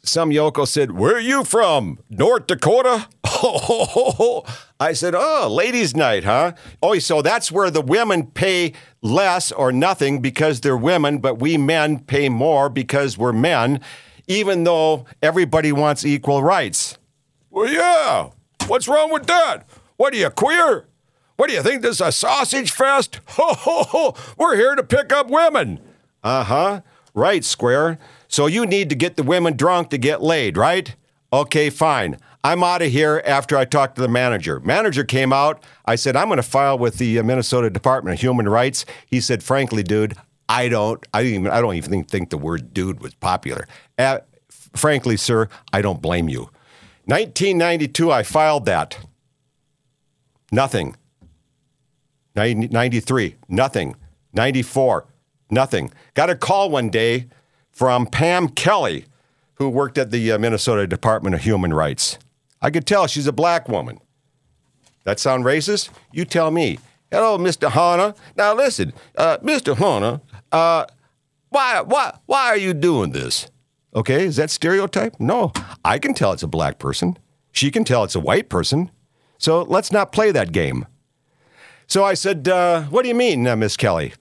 Some 0.08 0.30
yoko 0.30 0.68
said, 0.68 0.92
"Where 0.92 1.16
are 1.16 1.20
you 1.20 1.44
from? 1.44 2.00
North 2.10 2.48
Dakota?" 2.48 3.08
I 4.80 4.94
said, 4.94 5.14
"Oh, 5.16 5.48
ladies' 5.50 5.96
night, 5.96 6.24
huh? 6.24 6.54
Oh, 6.82 6.98
so 7.00 7.22
that's 7.22 7.52
where 7.52 7.70
the 7.70 7.82
women 7.82 8.28
pay 8.28 8.74
less 9.02 9.52
or 9.52 9.72
nothing 9.72 10.22
because 10.22 10.62
they're 10.62 10.78
women, 10.78 11.18
but 11.20 11.40
we 11.40 11.58
men 11.58 12.00
pay 12.00 12.30
more 12.30 12.70
because 12.70 13.18
we're 13.18 13.34
men." 13.34 13.82
even 14.28 14.64
though 14.64 15.06
everybody 15.22 15.72
wants 15.72 16.06
equal 16.06 16.42
rights. 16.42 16.98
Well, 17.50 17.72
yeah. 17.72 18.30
What's 18.68 18.88
wrong 18.88 19.12
with 19.12 19.28
that? 19.28 19.66
What 19.98 20.14
are 20.14 20.18
you, 20.18 20.30
queer? 20.30 20.88
What 21.36 21.50
do 21.50 21.54
you 21.54 21.62
think 21.62 21.82
this 21.82 21.96
is 21.98 22.02
a 22.02 22.12
sausage 22.12 22.72
fest? 22.72 23.20
Ho, 23.30 23.54
ho, 23.54 23.84
ho. 23.84 24.16
We're 24.38 24.56
here 24.56 24.76
to 24.76 24.84
pick 24.84 25.12
up 25.12 25.30
women. 25.30 25.80
Uh 26.24 26.44
huh. 26.44 26.82
Right, 27.14 27.44
Square. 27.44 28.00
So 28.28 28.48
you 28.48 28.66
need 28.66 28.90
to 28.90 28.96
get 28.96 29.16
the 29.16 29.24
women 29.24 29.56
drunk 29.56 29.90
to 29.90 29.98
get 29.98 30.22
laid, 30.22 30.58
right? 30.58 30.96
Okay, 31.32 31.70
fine. 31.70 32.18
I'm 32.44 32.64
out 32.64 32.82
of 32.82 32.92
here 32.92 33.24
after 33.26 33.58
I 33.58 33.66
talked 33.66 33.96
to 33.96 34.02
the 34.02 34.08
manager. 34.08 34.60
Manager 34.60 35.04
came 35.04 35.34
out. 35.34 35.64
I 35.86 35.96
said, 35.96 36.16
I'm 36.16 36.28
going 36.28 36.38
to 36.38 36.44
file 36.44 36.78
with 36.78 36.98
the 36.98 37.18
uh, 37.20 37.24
Minnesota 37.24 37.70
Department 37.70 38.14
of 38.14 38.22
Human 38.22 38.48
Rights. 38.48 38.86
He 39.08 39.20
said, 39.20 39.42
frankly, 39.42 39.82
dude, 39.82 40.16
I 40.48 40.70
don't. 40.70 41.04
I 41.14 41.24
even. 41.24 41.48
I 41.48 41.60
don't 41.60 41.76
even 41.76 42.04
think 42.04 42.30
the 42.30 42.38
word 42.38 42.72
"dude" 42.72 43.00
was 43.02 43.16
popular. 43.16 43.68
Uh, 43.98 44.20
frankly, 44.50 45.18
sir, 45.18 45.50
I 45.74 45.82
don't 45.82 46.02
blame 46.02 46.30
you. 46.30 46.52
1992, 47.06 48.12
I 48.12 48.24
filed 48.24 48.66
that. 48.66 48.98
Nothing. 50.52 50.96
93, 52.36 53.36
nothing. 53.48 53.96
94, 54.34 55.08
nothing. 55.50 55.92
Got 56.14 56.30
a 56.30 56.36
call 56.36 56.70
one 56.70 56.90
day 56.90 57.28
from 57.76 58.08
Pam 58.08 58.48
Kelly, 58.48 59.04
who 59.56 59.68
worked 59.68 59.98
at 59.98 60.10
the 60.10 60.32
uh, 60.32 60.40
Minnesota 60.40 60.88
Department 60.88 61.36
of 61.36 61.42
Human 61.42 61.74
Rights. 61.74 62.18
I 62.62 62.72
could 62.72 62.88
tell 62.88 63.06
she's 63.06 63.28
a 63.28 63.34
black 63.34 63.68
woman. 63.68 64.00
That 65.04 65.20
sound 65.20 65.44
racist? 65.44 65.90
You 66.14 66.24
tell 66.24 66.52
me. 66.52 66.80
Hello, 67.12 67.38
Mr. 67.38 67.70
Horner. 67.70 68.16
Now 68.38 68.56
listen, 68.56 68.94
uh, 69.18 69.38
Mr. 69.40 69.76
Horner, 69.76 70.22
uh, 70.54 70.86
why, 71.50 71.82
why, 71.82 72.18
why 72.26 72.46
are 72.48 72.58
you 72.58 72.74
doing 72.74 73.12
this? 73.12 73.52
Okay, 73.94 74.24
is 74.24 74.38
that 74.38 74.50
stereotype? 74.50 75.20
No, 75.20 75.52
I 75.84 76.00
can 76.00 76.14
tell 76.14 76.32
it's 76.32 76.44
a 76.44 76.48
black 76.48 76.80
person. 76.80 77.18
She 77.52 77.72
can 77.72 77.84
tell 77.84 78.06
it's 78.06 78.16
a 78.16 78.20
white 78.22 78.48
person. 78.48 78.90
So 79.38 79.64
let's 79.64 79.92
not 79.92 80.14
play 80.14 80.32
that 80.32 80.54
game. 80.54 80.86
So 81.88 82.06
I 82.06 82.14
said, 82.14 82.48
uh, 82.48 82.84
What 82.84 83.04
do 83.04 83.10
you 83.10 83.16
mean, 83.16 83.46
uh, 83.46 83.56
Miss 83.58 83.76
Kelly? 83.76 84.14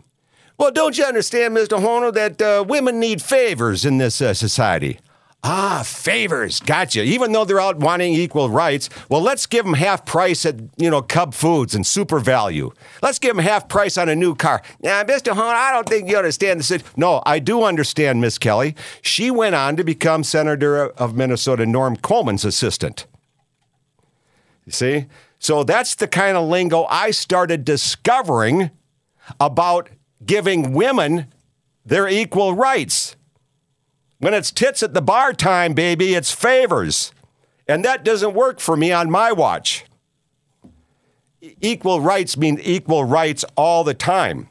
Well, 0.57 0.71
don't 0.71 0.97
you 0.97 1.05
understand, 1.05 1.57
Mr. 1.57 1.81
Horner, 1.81 2.13
that 2.13 2.41
uh, 2.41 2.65
women 2.67 3.01
need 3.01 3.21
favors 3.21 3.85
in 3.85 3.99
this 3.99 4.21
uh, 4.21 4.35
society? 4.35 5.01
Ah, 5.47 5.83
favors. 5.85 6.61
Gotcha. 6.61 7.03
Even 7.03 7.33
though 7.33 7.45
they're 7.45 7.61
out 7.61 7.79
wanting 7.79 8.15
equal 8.15 8.49
rights, 8.49 8.89
well, 9.11 9.21
let's 9.21 9.45
give 9.45 9.67
them 9.67 9.75
half 9.75 10.07
price 10.07 10.47
at, 10.47 10.57
you 10.79 10.89
know, 10.89 11.03
Cub 11.03 11.35
Foods 11.35 11.75
and 11.75 11.85
SuperValu. 11.85 12.75
Let's 13.03 13.19
give 13.19 13.37
them 13.37 13.45
half 13.45 13.69
price 13.69 13.99
on 13.99 14.09
a 14.09 14.17
new 14.17 14.35
car. 14.35 14.63
Now, 14.81 15.05
Mr. 15.05 15.35
Horner, 15.35 15.51
I 15.51 15.71
don't 15.73 15.87
think 15.87 16.09
you 16.09 16.17
understand 16.17 16.61
the 16.61 16.65
situation. 16.65 16.95
No, 16.97 17.23
I 17.27 17.41
do 17.41 17.63
understand, 17.63 18.23
Miss 18.23 18.39
Kelly. 18.39 18.75
She 19.03 19.31
went 19.31 19.55
on 19.55 19.77
to 19.77 19.85
become 19.85 20.25
Senator 20.25 20.87
of 20.87 21.15
Minnesota 21.15 21.67
Norm 21.67 21.97
Coleman's 21.97 22.47
assistant. 22.47 23.07
You 24.65 24.73
see? 24.73 25.07
So 25.39 25.63
that's 25.63 25.95
the 25.95 26.09
kind 26.09 26.39
of 26.39 26.49
lingo 26.49 26.85
I 26.85 27.11
started 27.11 27.67
discovering 27.67 28.71
about 29.39 29.91
giving 30.27 30.73
women 30.73 31.27
their 31.85 32.09
equal 32.09 32.55
rights. 32.55 33.17
When 34.19 34.35
it's 34.35 34.51
tits 34.51 34.83
at 34.83 34.95
the 34.95 35.03
bar 35.03 35.33
time, 35.33 35.75
baby, 35.75 36.15
it's 36.15 36.33
favors. 36.33 37.13
And 37.67 37.85
that 37.85 38.05
doesn't 38.05 38.35
work 38.35 38.61
for 38.61 38.77
me 38.77 38.93
on 38.93 39.11
my 39.11 39.33
watch. 39.33 39.85
Equal 41.61 42.01
rights 42.01 42.37
mean 42.37 42.59
equal 42.63 43.05
rights 43.05 43.45
all 43.57 43.85
the 43.85 43.95
time. 43.95 44.49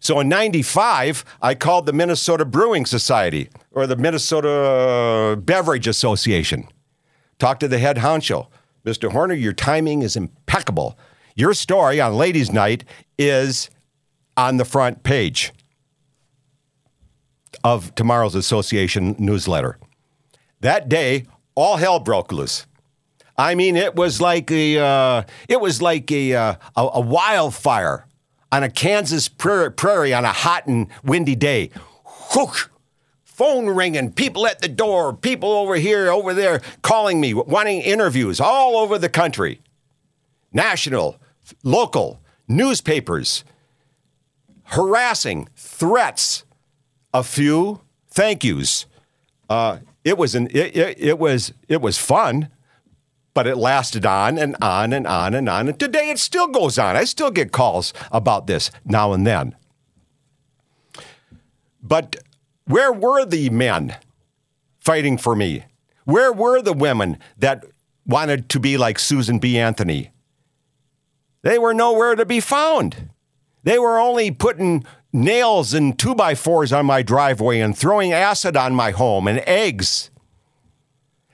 So 0.00 0.20
in 0.20 0.28
95, 0.28 1.24
I 1.42 1.54
called 1.54 1.86
the 1.86 1.92
Minnesota 1.92 2.44
Brewing 2.44 2.86
Society 2.86 3.48
or 3.72 3.86
the 3.86 3.96
Minnesota 3.96 5.36
Beverage 5.40 5.86
Association. 5.86 6.68
Talked 7.38 7.60
to 7.60 7.68
the 7.68 7.78
head 7.78 7.98
honcho. 7.98 8.48
Mr. 8.84 9.10
Horner, 9.10 9.34
your 9.34 9.52
timing 9.52 10.02
is 10.02 10.16
impeccable. 10.16 10.98
Your 11.34 11.54
story 11.54 12.00
on 12.00 12.14
Ladies' 12.14 12.52
Night 12.52 12.84
is 13.18 13.68
on 14.36 14.56
the 14.56 14.64
front 14.64 15.02
page 15.02 15.52
of 17.64 17.94
tomorrow's 17.94 18.34
association 18.34 19.16
newsletter. 19.18 19.78
That 20.60 20.88
day, 20.88 21.26
all 21.54 21.76
hell 21.76 21.98
broke 21.98 22.32
loose. 22.32 22.66
I 23.38 23.54
mean, 23.54 23.76
it 23.76 23.94
was 23.94 24.20
like 24.20 24.50
a 24.50 24.78
uh, 24.78 25.22
it 25.48 25.60
was 25.60 25.82
like 25.82 26.10
a, 26.10 26.34
uh, 26.34 26.54
a, 26.76 26.88
a 26.94 27.00
wildfire 27.00 28.06
on 28.50 28.62
a 28.62 28.70
Kansas 28.70 29.28
prairie 29.28 30.14
on 30.14 30.24
a 30.24 30.32
hot 30.32 30.66
and 30.66 30.88
windy 31.04 31.34
day. 31.34 31.70
Whoosh! 32.34 32.66
Phone 33.24 33.66
ringing, 33.68 34.12
people 34.12 34.46
at 34.46 34.62
the 34.62 34.68
door, 34.68 35.12
people 35.12 35.52
over 35.52 35.74
here, 35.74 36.10
over 36.10 36.32
there, 36.32 36.62
calling 36.80 37.20
me, 37.20 37.34
wanting 37.34 37.82
interviews 37.82 38.40
all 38.40 38.76
over 38.76 38.98
the 38.98 39.10
country. 39.10 39.60
National, 40.54 41.20
local, 41.62 42.22
newspapers, 42.48 43.44
harassing, 44.66 45.48
threats, 45.56 46.44
a 47.12 47.22
few 47.22 47.80
thank 48.10 48.44
yous. 48.44 48.86
Uh, 49.48 49.78
it 50.04 50.18
was 50.18 50.34
an 50.34 50.48
it, 50.48 50.76
it, 50.76 50.98
it, 50.98 51.18
was 51.18 51.52
it 51.68 51.80
was 51.80 51.98
fun, 51.98 52.48
but 53.34 53.46
it 53.46 53.56
lasted 53.56 54.06
on 54.06 54.38
and 54.38 54.56
on 54.60 54.92
and 54.92 55.06
on 55.06 55.34
and 55.34 55.48
on. 55.48 55.68
And 55.68 55.78
today 55.78 56.10
it 56.10 56.18
still 56.18 56.48
goes 56.48 56.78
on. 56.78 56.96
I 56.96 57.04
still 57.04 57.30
get 57.30 57.52
calls 57.52 57.92
about 58.10 58.46
this 58.46 58.70
now 58.84 59.12
and 59.12 59.26
then. 59.26 59.54
But 61.82 62.16
where 62.64 62.92
were 62.92 63.24
the 63.24 63.50
men 63.50 63.96
fighting 64.80 65.18
for 65.18 65.36
me? 65.36 65.64
Where 66.04 66.32
were 66.32 66.62
the 66.62 66.72
women 66.72 67.18
that 67.38 67.64
wanted 68.06 68.48
to 68.50 68.60
be 68.60 68.76
like 68.76 68.98
Susan 68.98 69.38
B. 69.38 69.58
Anthony? 69.58 70.10
They 71.42 71.58
were 71.58 71.74
nowhere 71.74 72.16
to 72.16 72.24
be 72.24 72.40
found. 72.40 73.10
They 73.66 73.80
were 73.80 73.98
only 73.98 74.30
putting 74.30 74.84
nails 75.12 75.74
and 75.74 75.98
two 75.98 76.14
by 76.14 76.36
fours 76.36 76.72
on 76.72 76.86
my 76.86 77.02
driveway 77.02 77.58
and 77.58 77.76
throwing 77.76 78.12
acid 78.12 78.56
on 78.56 78.76
my 78.76 78.92
home 78.92 79.26
and 79.26 79.40
eggs 79.40 80.08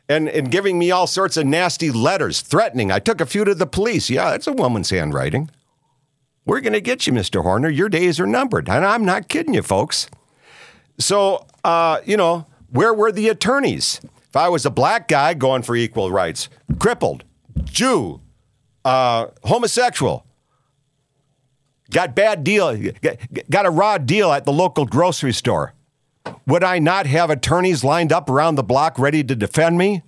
and, 0.08 0.30
and 0.30 0.50
giving 0.50 0.78
me 0.78 0.90
all 0.90 1.06
sorts 1.06 1.36
of 1.36 1.44
nasty 1.44 1.90
letters, 1.90 2.40
threatening. 2.40 2.90
I 2.90 3.00
took 3.00 3.20
a 3.20 3.26
few 3.26 3.44
to 3.44 3.54
the 3.54 3.66
police. 3.66 4.08
Yeah, 4.08 4.30
that's 4.30 4.46
a 4.46 4.52
woman's 4.54 4.88
handwriting. 4.88 5.50
We're 6.46 6.62
going 6.62 6.72
to 6.72 6.80
get 6.80 7.06
you, 7.06 7.12
Mr. 7.12 7.42
Horner. 7.42 7.68
Your 7.68 7.90
days 7.90 8.18
are 8.18 8.26
numbered. 8.26 8.66
And 8.66 8.82
I'm 8.82 9.04
not 9.04 9.28
kidding 9.28 9.52
you, 9.52 9.62
folks. 9.62 10.08
So, 10.98 11.46
uh, 11.64 12.00
you 12.06 12.16
know, 12.16 12.46
where 12.70 12.94
were 12.94 13.12
the 13.12 13.28
attorneys? 13.28 14.00
If 14.26 14.36
I 14.36 14.48
was 14.48 14.64
a 14.64 14.70
black 14.70 15.06
guy 15.06 15.34
going 15.34 15.64
for 15.64 15.76
equal 15.76 16.10
rights, 16.10 16.48
crippled, 16.78 17.24
Jew, 17.64 18.22
uh, 18.86 19.26
homosexual, 19.44 20.24
got 21.92 22.14
bad 22.14 22.44
deal, 22.44 22.76
got 23.50 23.66
a 23.66 23.70
raw 23.70 23.98
deal 23.98 24.32
at 24.32 24.44
the 24.44 24.52
local 24.52 24.86
grocery 24.86 25.32
store. 25.32 25.74
Would 26.46 26.64
I 26.64 26.78
not 26.78 27.06
have 27.06 27.30
attorneys 27.30 27.84
lined 27.84 28.12
up 28.12 28.28
around 28.28 28.54
the 28.54 28.62
block 28.62 28.98
ready 28.98 29.22
to 29.24 29.34
defend 29.34 29.78
me? 29.78 30.02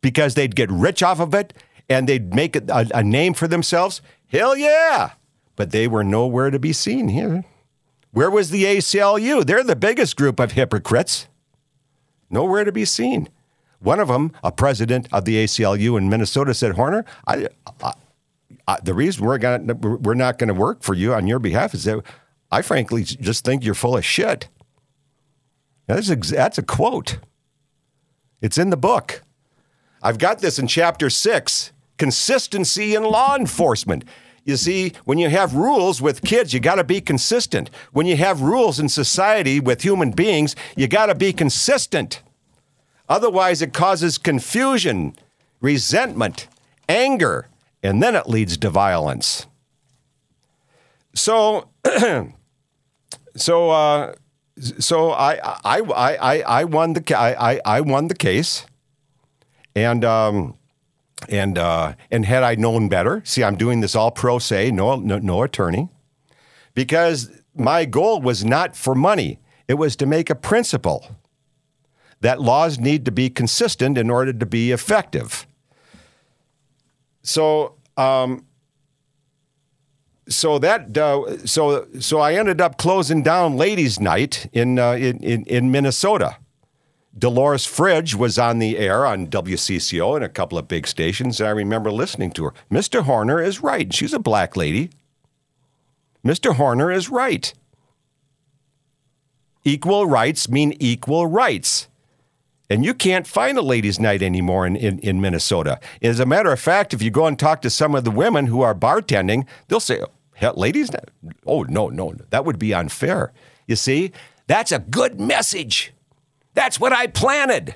Because 0.00 0.34
they'd 0.34 0.54
get 0.54 0.70
rich 0.70 1.02
off 1.02 1.20
of 1.20 1.34
it 1.34 1.54
and 1.88 2.08
they'd 2.08 2.34
make 2.34 2.56
a, 2.56 2.86
a 2.94 3.02
name 3.02 3.34
for 3.34 3.48
themselves? 3.48 4.02
Hell 4.28 4.56
yeah! 4.56 5.12
But 5.56 5.70
they 5.70 5.86
were 5.86 6.04
nowhere 6.04 6.50
to 6.50 6.58
be 6.58 6.72
seen 6.72 7.08
here. 7.08 7.44
Where 8.12 8.30
was 8.30 8.50
the 8.50 8.64
ACLU? 8.64 9.44
They're 9.44 9.64
the 9.64 9.76
biggest 9.76 10.16
group 10.16 10.38
of 10.38 10.52
hypocrites. 10.52 11.26
Nowhere 12.30 12.64
to 12.64 12.72
be 12.72 12.84
seen. 12.84 13.28
One 13.80 14.00
of 14.00 14.08
them, 14.08 14.32
a 14.42 14.50
president 14.50 15.08
of 15.12 15.24
the 15.24 15.44
ACLU 15.44 15.98
in 15.98 16.08
Minnesota, 16.08 16.54
said, 16.54 16.72
Horner, 16.72 17.04
I, 17.26 17.48
I, 17.82 17.92
The 18.82 18.94
reason 18.94 19.24
we're 19.24 19.38
gonna 19.38 19.74
we're 19.74 20.14
not 20.14 20.38
going 20.38 20.48
to 20.48 20.54
work 20.54 20.82
for 20.82 20.94
you 20.94 21.12
on 21.14 21.26
your 21.26 21.38
behalf 21.38 21.74
is 21.74 21.84
that 21.84 22.02
I 22.50 22.62
frankly 22.62 23.04
just 23.04 23.44
think 23.44 23.64
you're 23.64 23.74
full 23.74 23.96
of 23.96 24.04
shit. 24.04 24.48
That's 25.86 26.08
a, 26.08 26.16
that's 26.16 26.58
a 26.58 26.62
quote. 26.62 27.18
It's 28.40 28.56
in 28.56 28.70
the 28.70 28.76
book. 28.76 29.22
I've 30.02 30.18
got 30.18 30.38
this 30.38 30.58
in 30.58 30.66
chapter 30.66 31.10
six 31.10 31.72
consistency 31.98 32.94
in 32.94 33.04
law 33.04 33.36
enforcement. 33.36 34.04
You 34.44 34.56
see, 34.56 34.92
when 35.04 35.18
you 35.18 35.30
have 35.30 35.54
rules 35.54 36.02
with 36.02 36.22
kids, 36.22 36.52
you 36.52 36.60
got 36.60 36.74
to 36.74 36.84
be 36.84 37.00
consistent. 37.00 37.70
When 37.92 38.06
you 38.06 38.16
have 38.16 38.42
rules 38.42 38.78
in 38.78 38.88
society 38.88 39.58
with 39.60 39.82
human 39.82 40.10
beings, 40.10 40.54
you 40.76 40.86
got 40.86 41.06
to 41.06 41.14
be 41.14 41.32
consistent. 41.32 42.22
Otherwise, 43.08 43.62
it 43.62 43.72
causes 43.72 44.18
confusion, 44.18 45.16
resentment, 45.60 46.48
anger, 46.88 47.48
and 47.84 48.02
then 48.02 48.16
it 48.16 48.26
leads 48.26 48.56
to 48.56 48.70
violence. 48.70 49.46
So, 51.14 51.68
so, 53.36 53.70
uh, 53.70 54.14
so 54.58 55.10
I, 55.10 55.34
I, 55.64 55.80
I, 55.80 56.38
I 56.40 56.64
won 56.64 56.94
the 56.94 57.16
I, 57.16 57.60
I 57.64 57.80
won 57.82 58.08
the 58.08 58.14
case, 58.14 58.66
and 59.76 60.04
um, 60.04 60.56
and 61.28 61.58
uh, 61.58 61.94
and 62.10 62.24
had 62.24 62.42
I 62.42 62.54
known 62.54 62.88
better, 62.88 63.22
see, 63.24 63.44
I'm 63.44 63.56
doing 63.56 63.80
this 63.80 63.94
all 63.94 64.10
pro 64.10 64.38
se, 64.38 64.70
no, 64.70 64.96
no, 64.96 65.18
no 65.18 65.42
attorney, 65.42 65.88
because 66.74 67.30
my 67.54 67.84
goal 67.84 68.20
was 68.20 68.44
not 68.44 68.74
for 68.74 68.94
money; 68.94 69.40
it 69.68 69.74
was 69.74 69.94
to 69.96 70.06
make 70.06 70.30
a 70.30 70.34
principle 70.34 71.16
that 72.20 72.40
laws 72.40 72.78
need 72.78 73.04
to 73.04 73.12
be 73.12 73.28
consistent 73.28 73.98
in 73.98 74.08
order 74.08 74.32
to 74.32 74.46
be 74.46 74.72
effective. 74.72 75.46
So, 77.24 77.76
um, 77.96 78.46
so 80.28 80.58
that 80.58 80.96
uh, 80.96 81.46
so 81.46 81.88
so 81.98 82.20
I 82.20 82.34
ended 82.34 82.60
up 82.60 82.78
closing 82.78 83.22
down 83.22 83.56
Ladies' 83.56 83.98
Night 83.98 84.48
in 84.52 84.78
uh, 84.78 84.92
in, 84.92 85.18
in, 85.18 85.44
in 85.44 85.70
Minnesota. 85.70 86.36
Dolores 87.16 87.64
Fridge 87.64 88.14
was 88.16 88.38
on 88.38 88.58
the 88.58 88.76
air 88.76 89.06
on 89.06 89.28
WCCO 89.28 90.16
and 90.16 90.24
a 90.24 90.28
couple 90.28 90.58
of 90.58 90.66
big 90.66 90.86
stations. 90.86 91.40
I 91.40 91.50
remember 91.50 91.92
listening 91.92 92.32
to 92.32 92.44
her. 92.44 92.54
Mr. 92.70 93.02
Horner 93.02 93.40
is 93.40 93.62
right. 93.62 93.92
She's 93.94 94.12
a 94.12 94.18
black 94.18 94.56
lady. 94.56 94.90
Mr. 96.24 96.56
Horner 96.56 96.90
is 96.90 97.10
right. 97.10 97.54
Equal 99.62 100.06
rights 100.06 100.48
mean 100.48 100.74
equal 100.80 101.26
rights. 101.28 101.86
And 102.70 102.84
you 102.84 102.94
can't 102.94 103.26
find 103.26 103.58
a 103.58 103.62
ladies' 103.62 104.00
night 104.00 104.22
anymore 104.22 104.66
in, 104.66 104.74
in, 104.74 104.98
in, 105.00 105.20
Minnesota. 105.20 105.78
As 106.00 106.18
a 106.18 106.26
matter 106.26 106.50
of 106.50 106.58
fact, 106.58 106.94
if 106.94 107.02
you 107.02 107.10
go 107.10 107.26
and 107.26 107.38
talk 107.38 107.60
to 107.62 107.70
some 107.70 107.94
of 107.94 108.04
the 108.04 108.10
women 108.10 108.46
who 108.46 108.62
are 108.62 108.74
bartending, 108.74 109.46
they'll 109.68 109.80
say, 109.80 110.02
ladies' 110.54 110.90
night? 110.90 111.10
Oh, 111.46 111.64
no, 111.64 111.88
no, 111.88 112.14
that 112.30 112.44
would 112.44 112.58
be 112.58 112.72
unfair. 112.72 113.32
You 113.66 113.76
see, 113.76 114.12
that's 114.46 114.72
a 114.72 114.78
good 114.78 115.20
message. 115.20 115.92
That's 116.54 116.80
what 116.80 116.92
I 116.92 117.06
planted. 117.06 117.74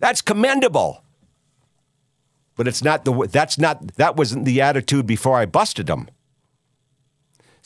That's 0.00 0.22
commendable. 0.22 1.02
But 2.56 2.66
it's 2.66 2.82
not 2.82 3.04
the 3.04 3.28
that's 3.30 3.58
not 3.58 3.96
that 3.96 4.16
wasn't 4.16 4.46
the 4.46 4.62
attitude 4.62 5.06
before 5.06 5.36
I 5.36 5.44
busted 5.44 5.86
them. 5.86 6.08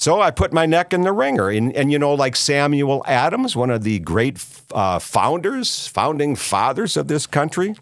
So 0.01 0.23
I 0.23 0.31
put 0.31 0.51
my 0.51 0.65
neck 0.65 0.95
in 0.95 1.03
the 1.03 1.13
ringer, 1.13 1.51
and, 1.51 1.77
and 1.77 1.93
you 1.93 1.99
know, 1.99 2.15
like 2.15 2.35
Samuel 2.35 3.03
Adams, 3.07 3.55
one 3.55 3.69
of 3.69 3.85
the 3.85 3.99
great 3.99 4.43
uh, 4.73 4.99
founders, 4.99 5.89
founding 5.89 6.37
fathers 6.37 6.97
of 6.97 7.07
this 7.07 7.27
country. 7.27 7.75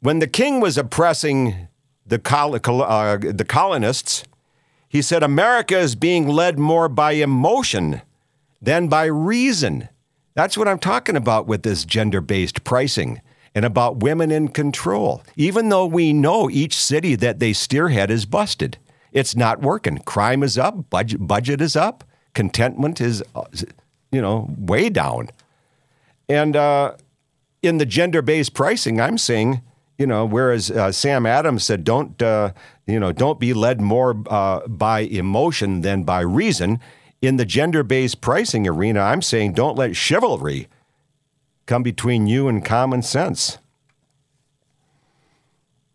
When 0.00 0.18
the 0.18 0.26
king 0.26 0.60
was 0.60 0.76
oppressing 0.76 1.68
the, 2.06 2.18
col- 2.18 2.60
uh, 2.82 3.16
the 3.16 3.46
colonists, 3.48 4.24
he 4.86 5.00
said 5.00 5.22
America 5.22 5.78
is 5.78 5.94
being 5.94 6.28
led 6.28 6.58
more 6.58 6.90
by 6.90 7.12
emotion 7.12 8.02
than 8.60 8.88
by 8.88 9.06
reason. 9.06 9.88
That's 10.34 10.58
what 10.58 10.68
I'm 10.68 10.78
talking 10.78 11.16
about 11.16 11.46
with 11.46 11.62
this 11.62 11.86
gender 11.86 12.20
based 12.20 12.64
pricing 12.64 13.22
and 13.58 13.66
about 13.66 13.96
women 14.04 14.30
in 14.30 14.46
control. 14.46 15.20
Even 15.34 15.68
though 15.68 15.84
we 15.84 16.12
know 16.12 16.48
each 16.48 16.76
city 16.76 17.16
that 17.16 17.40
they 17.40 17.52
steerhead 17.52 18.08
is 18.08 18.24
busted, 18.24 18.78
it's 19.10 19.34
not 19.34 19.60
working. 19.60 19.98
Crime 19.98 20.44
is 20.44 20.56
up, 20.56 20.88
budget, 20.90 21.26
budget 21.26 21.60
is 21.60 21.74
up, 21.74 22.04
contentment 22.34 23.00
is, 23.00 23.20
uh, 23.34 23.42
you 24.12 24.22
know, 24.22 24.48
way 24.56 24.88
down. 24.88 25.28
And 26.28 26.54
uh, 26.54 26.94
in 27.60 27.78
the 27.78 27.84
gender 27.84 28.22
based 28.22 28.54
pricing, 28.54 29.00
I'm 29.00 29.18
saying, 29.18 29.60
you 29.98 30.06
know, 30.06 30.24
whereas 30.24 30.70
uh, 30.70 30.92
Sam 30.92 31.26
Adams 31.26 31.64
said, 31.64 31.82
don't, 31.82 32.22
uh, 32.22 32.52
you 32.86 33.00
know, 33.00 33.10
don't 33.10 33.40
be 33.40 33.54
led 33.54 33.80
more 33.80 34.22
uh, 34.28 34.68
by 34.68 35.00
emotion 35.00 35.80
than 35.80 36.04
by 36.04 36.20
reason 36.20 36.78
in 37.20 37.38
the 37.38 37.44
gender 37.44 37.82
based 37.82 38.20
pricing 38.20 38.68
arena, 38.68 39.00
I'm 39.00 39.22
saying 39.22 39.54
don't 39.54 39.76
let 39.76 39.96
chivalry 39.96 40.68
come 41.68 41.84
between 41.84 42.26
you 42.26 42.48
and 42.48 42.64
common 42.64 43.02
sense. 43.02 43.58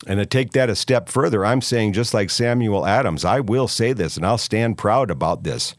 And 0.05 0.19
to 0.19 0.25
take 0.25 0.51
that 0.51 0.69
a 0.69 0.75
step 0.75 1.09
further, 1.09 1.45
I'm 1.45 1.61
saying, 1.61 1.93
just 1.93 2.13
like 2.13 2.29
Samuel 2.29 2.85
Adams, 2.85 3.25
I 3.25 3.39
will 3.39 3.67
say 3.67 3.91
this 3.91 4.15
and 4.15 4.25
I'll 4.25 4.37
stand 4.37 4.77
proud 4.77 5.09
about 5.09 5.43
this 5.43 5.75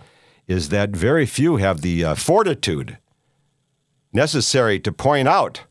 is 0.47 0.69
that 0.71 0.91
very 0.91 1.25
few 1.25 1.57
have 1.57 1.81
the 1.81 2.05
uh, 2.05 2.15
fortitude 2.15 2.99
necessary 4.13 4.79
to 4.81 4.93
point 4.93 5.29
out 5.29 5.63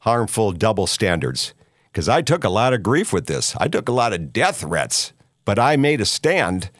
harmful 0.00 0.52
double 0.52 0.86
standards. 0.86 1.54
Because 1.92 2.08
I 2.08 2.22
took 2.22 2.44
a 2.44 2.50
lot 2.50 2.72
of 2.72 2.82
grief 2.82 3.12
with 3.12 3.26
this. 3.26 3.56
I 3.56 3.68
took 3.68 3.88
a 3.88 3.92
lot 3.92 4.12
of 4.12 4.32
death 4.32 4.58
threats, 4.60 5.12
but 5.44 5.58
I 5.58 5.76
made 5.76 6.00
a 6.00 6.06
stand, 6.06 6.70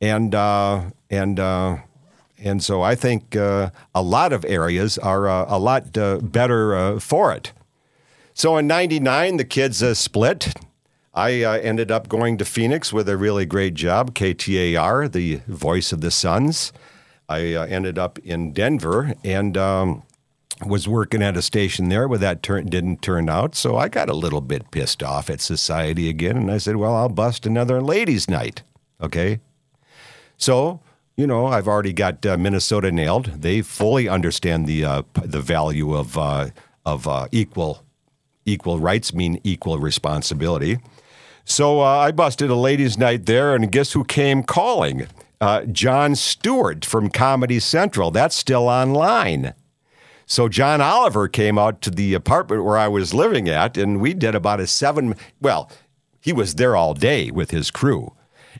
and 0.00 0.34
uh, 0.34 0.90
and 1.08 1.40
uh, 1.40 1.78
and 2.42 2.62
so 2.62 2.82
I 2.82 2.94
think 2.94 3.36
uh, 3.36 3.70
a 3.94 4.02
lot 4.02 4.32
of 4.32 4.44
areas 4.44 4.98
are 4.98 5.28
uh, 5.28 5.46
a 5.48 5.58
lot 5.58 5.96
uh, 5.96 6.18
better 6.18 6.76
uh, 6.76 7.00
for 7.00 7.32
it. 7.32 7.52
So 8.34 8.56
in 8.56 8.66
99, 8.66 9.36
the 9.36 9.44
kids 9.44 9.82
uh, 9.82 9.94
split. 9.94 10.54
I 11.14 11.42
uh, 11.42 11.54
ended 11.54 11.90
up 11.90 12.08
going 12.08 12.38
to 12.38 12.44
Phoenix 12.44 12.92
with 12.92 13.08
a 13.08 13.16
really 13.16 13.44
great 13.44 13.74
job, 13.74 14.14
KTAR, 14.14 15.10
the 15.10 15.40
voice 15.48 15.92
of 15.92 16.00
the 16.00 16.12
Suns. 16.12 16.72
I 17.28 17.54
ended 17.56 17.98
up 17.98 18.18
in 18.20 18.52
Denver 18.52 19.14
and 19.22 19.56
um, 19.58 20.02
was 20.64 20.88
working 20.88 21.22
at 21.22 21.36
a 21.36 21.42
station 21.42 21.88
there 21.88 22.08
where 22.08 22.18
that 22.18 22.42
turn, 22.42 22.66
didn't 22.66 23.02
turn 23.02 23.28
out. 23.28 23.54
So 23.54 23.76
I 23.76 23.88
got 23.88 24.08
a 24.08 24.14
little 24.14 24.40
bit 24.40 24.70
pissed 24.70 25.02
off 25.02 25.28
at 25.28 25.40
society 25.40 26.08
again. 26.08 26.36
And 26.36 26.50
I 26.50 26.58
said, 26.58 26.76
well, 26.76 26.94
I'll 26.94 27.08
bust 27.08 27.46
another 27.46 27.82
ladies' 27.82 28.30
night. 28.30 28.62
Okay. 29.00 29.40
So 30.36 30.80
you 31.18 31.26
know, 31.26 31.46
I've 31.46 31.66
already 31.66 31.92
got 31.92 32.24
uh, 32.24 32.38
Minnesota 32.38 32.92
nailed. 32.92 33.26
They 33.42 33.60
fully 33.60 34.08
understand 34.08 34.68
the 34.68 34.84
uh, 34.84 35.02
the 35.14 35.40
value 35.40 35.94
of 35.94 36.16
uh, 36.16 36.50
of 36.86 37.08
uh, 37.08 37.26
equal 37.32 37.82
equal 38.46 38.78
rights 38.78 39.12
mean 39.12 39.40
equal 39.42 39.78
responsibility. 39.78 40.78
So 41.44 41.80
uh, 41.80 41.84
I 41.84 42.12
busted 42.12 42.50
a 42.50 42.54
ladies' 42.54 42.96
night 42.96 43.26
there, 43.26 43.52
and 43.54 43.70
guess 43.72 43.92
who 43.92 44.04
came 44.04 44.44
calling? 44.44 45.08
Uh, 45.40 45.64
Jon 45.64 46.14
Stewart 46.14 46.84
from 46.84 47.10
Comedy 47.10 47.58
Central. 47.58 48.12
That's 48.12 48.36
still 48.36 48.68
online. 48.68 49.54
So 50.24 50.48
John 50.48 50.80
Oliver 50.80 51.26
came 51.26 51.58
out 51.58 51.80
to 51.82 51.90
the 51.90 52.14
apartment 52.14 52.64
where 52.64 52.78
I 52.78 52.86
was 52.86 53.12
living 53.12 53.48
at, 53.48 53.76
and 53.76 54.00
we 54.00 54.14
did 54.14 54.36
about 54.36 54.60
a 54.60 54.68
seven. 54.68 55.16
Well, 55.40 55.68
he 56.20 56.32
was 56.32 56.54
there 56.54 56.76
all 56.76 56.94
day 56.94 57.32
with 57.32 57.50
his 57.50 57.72
crew 57.72 58.12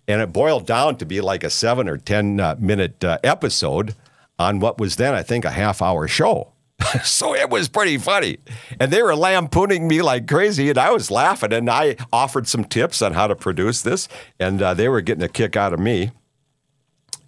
and 0.09 0.23
it 0.23 0.33
boiled 0.33 0.67
down 0.67 0.97
to 0.97 1.07
be 1.07 1.21
like 1.21 1.45
a 1.45 1.51
seven 1.51 1.89
or 1.89 1.99
10 1.99 2.41
uh, 2.41 2.57
minute 2.59 3.05
uh, 3.05 3.19
episode 3.23 3.95
on 4.39 4.59
what 4.59 4.79
was 4.79 4.97
then, 4.97 5.15
I 5.15 5.23
think, 5.23 5.45
a 5.45 5.51
half 5.51 5.83
hour 5.83 6.09
show. 6.09 6.53
so 7.05 7.35
it 7.35 7.51
was 7.51 7.69
pretty 7.69 7.99
funny. 7.99 8.39
And 8.81 8.91
they 8.91 9.03
were 9.03 9.15
lampooning 9.15 9.87
me 9.87 10.01
like 10.01 10.27
crazy, 10.27 10.71
and 10.71 10.79
I 10.79 10.91
was 10.91 11.11
laughing. 11.11 11.53
And 11.53 11.69
I 11.69 11.97
offered 12.11 12.49
some 12.49 12.65
tips 12.65 13.03
on 13.03 13.13
how 13.13 13.27
to 13.27 13.37
produce 13.37 13.83
this, 13.83 14.09
and 14.41 14.63
uh, 14.63 14.75
they 14.75 14.89
were 14.89 15.03
getting 15.03 15.23
a 15.23 15.29
kick 15.29 15.57
out 15.57 15.75
of 15.75 15.81
me. 15.81 16.13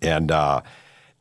And, 0.01 0.31
uh, 0.31 0.63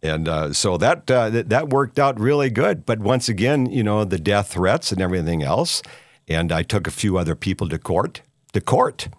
and 0.02 0.30
uh, 0.30 0.54
so 0.54 0.78
that, 0.78 1.12
uh, 1.12 1.30
that 1.30 1.70
worked 1.70 2.00
out 2.00 2.18
really 2.18 2.50
good. 2.50 2.86
But 2.86 3.00
once 3.00 3.28
again, 3.28 3.66
you 3.66 3.84
know, 3.84 4.06
the 4.06 4.20
death 4.20 4.54
threats 4.54 4.94
and 4.94 5.02
everything 5.02 5.44
else. 5.44 5.82
And 6.30 6.54
I 6.54 6.64
took 6.64 6.88
a 6.88 6.92
few 6.92 7.18
other 7.18 7.36
people 7.36 7.68
to 7.68 7.78
court. 7.78 8.22
To 8.54 8.62
court. 8.62 9.10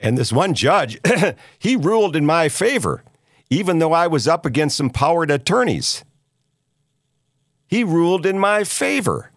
And 0.00 0.16
this 0.16 0.32
one 0.32 0.54
judge, 0.54 1.00
he 1.58 1.76
ruled 1.76 2.14
in 2.14 2.24
my 2.24 2.48
favor, 2.48 3.02
even 3.50 3.78
though 3.78 3.92
I 3.92 4.06
was 4.06 4.28
up 4.28 4.46
against 4.46 4.76
some 4.76 4.90
powered 4.90 5.30
attorneys. 5.30 6.04
He 7.66 7.84
ruled 7.84 8.24
in 8.24 8.38
my 8.38 8.64
favor. 8.64 9.30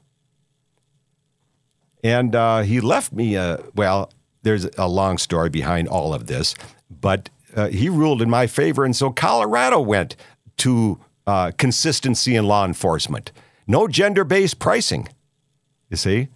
And 2.04 2.36
uh, 2.36 2.62
he 2.62 2.80
left 2.80 3.12
me, 3.12 3.38
uh, 3.38 3.58
well, 3.76 4.12
there's 4.44 4.66
a 4.78 4.88
long 4.88 5.18
story 5.18 5.50
behind 5.50 5.88
all 5.88 6.14
of 6.14 6.28
this, 6.28 6.56
but 6.90 7.30
uh, 7.56 7.68
he 7.68 7.90
ruled 7.90 8.22
in 8.22 8.30
my 8.30 8.48
favor. 8.48 8.86
And 8.86 8.96
so 8.96 9.12
Colorado 9.12 9.80
went 9.80 10.16
to 10.58 11.00
uh, 11.28 11.52
consistency 11.58 12.36
in 12.36 12.48
law 12.48 12.66
enforcement, 12.66 13.32
no 13.68 13.88
gender 13.88 14.24
based 14.24 14.60
pricing, 14.60 15.08
you 15.90 15.98
see? 15.98 16.30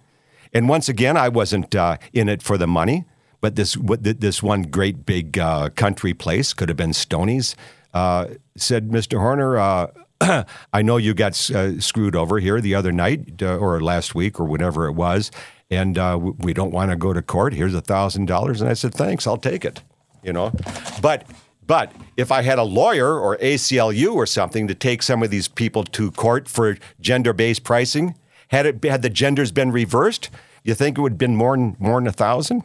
And 0.53 0.69
once 0.69 0.87
again, 0.87 1.17
I 1.17 1.29
wasn't 1.29 1.73
uh, 1.75 1.97
in 2.13 2.29
it 2.29 2.41
for 2.41 2.57
the 2.57 2.67
money. 2.67 3.05
But 3.45 3.53
this 3.53 3.77
this 3.99 4.41
one 4.41 4.63
great 4.63 5.05
big 5.05 5.37
uh, 5.37 5.69
country 5.69 6.15
place 6.15 6.51
could 6.51 6.67
have 6.67 6.77
been 6.77 6.93
Stoney's. 6.93 7.55
Uh, 7.93 8.29
said 8.57 8.89
Mr. 8.89 9.19
Horner, 9.19 9.59
uh, 9.59 10.43
I 10.73 10.81
know 10.81 10.97
you 10.97 11.13
got 11.13 11.33
uh, 11.51 11.79
screwed 11.79 12.15
over 12.15 12.39
here 12.39 12.59
the 12.59 12.73
other 12.73 12.91
night 12.91 13.43
uh, 13.43 13.57
or 13.57 13.79
last 13.81 14.15
week 14.15 14.39
or 14.39 14.45
whatever 14.45 14.87
it 14.87 14.93
was, 14.93 15.29
and 15.69 15.95
uh, 15.95 16.17
we 16.19 16.55
don't 16.55 16.71
want 16.71 16.89
to 16.89 16.95
go 16.95 17.13
to 17.13 17.21
court. 17.21 17.53
Here's 17.53 17.75
a 17.75 17.81
thousand 17.81 18.25
dollars, 18.25 18.61
and 18.61 18.69
I 18.71 18.73
said, 18.73 18.95
thanks, 18.95 19.27
I'll 19.27 19.37
take 19.37 19.63
it. 19.63 19.83
You 20.23 20.33
know, 20.33 20.51
but 20.99 21.27
but 21.67 21.91
if 22.17 22.31
I 22.31 22.41
had 22.41 22.57
a 22.57 22.63
lawyer 22.63 23.19
or 23.19 23.37
ACLU 23.37 24.15
or 24.15 24.25
something 24.25 24.67
to 24.69 24.73
take 24.73 25.03
some 25.03 25.21
of 25.21 25.29
these 25.29 25.47
people 25.47 25.83
to 25.83 26.09
court 26.09 26.49
for 26.49 26.79
gender-based 26.99 27.63
pricing, 27.63 28.15
had 28.47 28.65
it 28.65 28.83
had 28.83 29.03
the 29.03 29.09
genders 29.11 29.51
been 29.51 29.71
reversed, 29.71 30.31
you 30.63 30.73
think 30.73 30.97
it 30.97 31.01
would 31.01 31.11
have 31.11 31.19
been 31.19 31.35
more 31.35 31.55
than 31.55 31.77
more 31.77 31.99
than 31.99 32.07
a 32.07 32.11
thousand? 32.11 32.63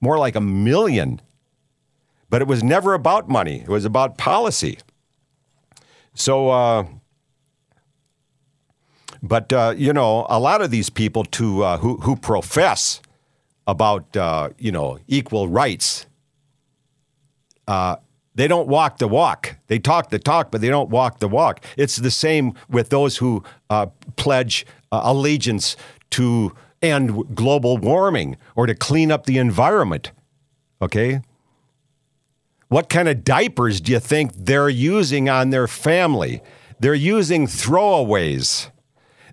More 0.00 0.18
like 0.18 0.34
a 0.34 0.40
million. 0.40 1.20
But 2.28 2.42
it 2.42 2.48
was 2.48 2.62
never 2.62 2.94
about 2.94 3.28
money, 3.28 3.60
it 3.60 3.68
was 3.68 3.84
about 3.84 4.16
policy. 4.16 4.78
So, 6.14 6.50
uh, 6.50 6.84
but 9.22 9.52
uh, 9.52 9.74
you 9.76 9.92
know, 9.92 10.26
a 10.28 10.38
lot 10.38 10.62
of 10.62 10.70
these 10.70 10.90
people 10.90 11.24
to 11.24 11.64
uh, 11.64 11.78
who 11.78 11.98
who 11.98 12.16
profess 12.16 13.00
about 13.66 14.16
uh, 14.16 14.50
you 14.58 14.72
know 14.72 14.98
equal 15.06 15.48
rights, 15.48 16.06
uh, 17.68 17.96
they 18.34 18.48
don't 18.48 18.68
walk 18.68 18.98
the 18.98 19.08
walk. 19.08 19.56
They 19.66 19.78
talk 19.78 20.10
the 20.10 20.18
talk, 20.18 20.50
but 20.50 20.60
they 20.60 20.68
don't 20.68 20.88
walk 20.90 21.18
the 21.18 21.28
walk. 21.28 21.64
It's 21.76 21.96
the 21.96 22.10
same 22.10 22.54
with 22.68 22.88
those 22.88 23.18
who 23.18 23.42
uh, 23.68 23.86
pledge 24.16 24.66
allegiance 24.92 25.76
to 26.10 26.52
end 26.82 27.34
global 27.34 27.76
warming 27.76 28.36
or 28.56 28.66
to 28.66 28.74
clean 28.74 29.10
up 29.10 29.26
the 29.26 29.38
environment. 29.38 30.12
Okay? 30.80 31.22
What 32.68 32.88
kind 32.88 33.08
of 33.08 33.24
diapers 33.24 33.80
do 33.80 33.92
you 33.92 34.00
think 34.00 34.32
they're 34.34 34.68
using 34.68 35.28
on 35.28 35.50
their 35.50 35.66
family? 35.66 36.40
They're 36.78 36.94
using 36.94 37.46
throwaways. 37.46 38.70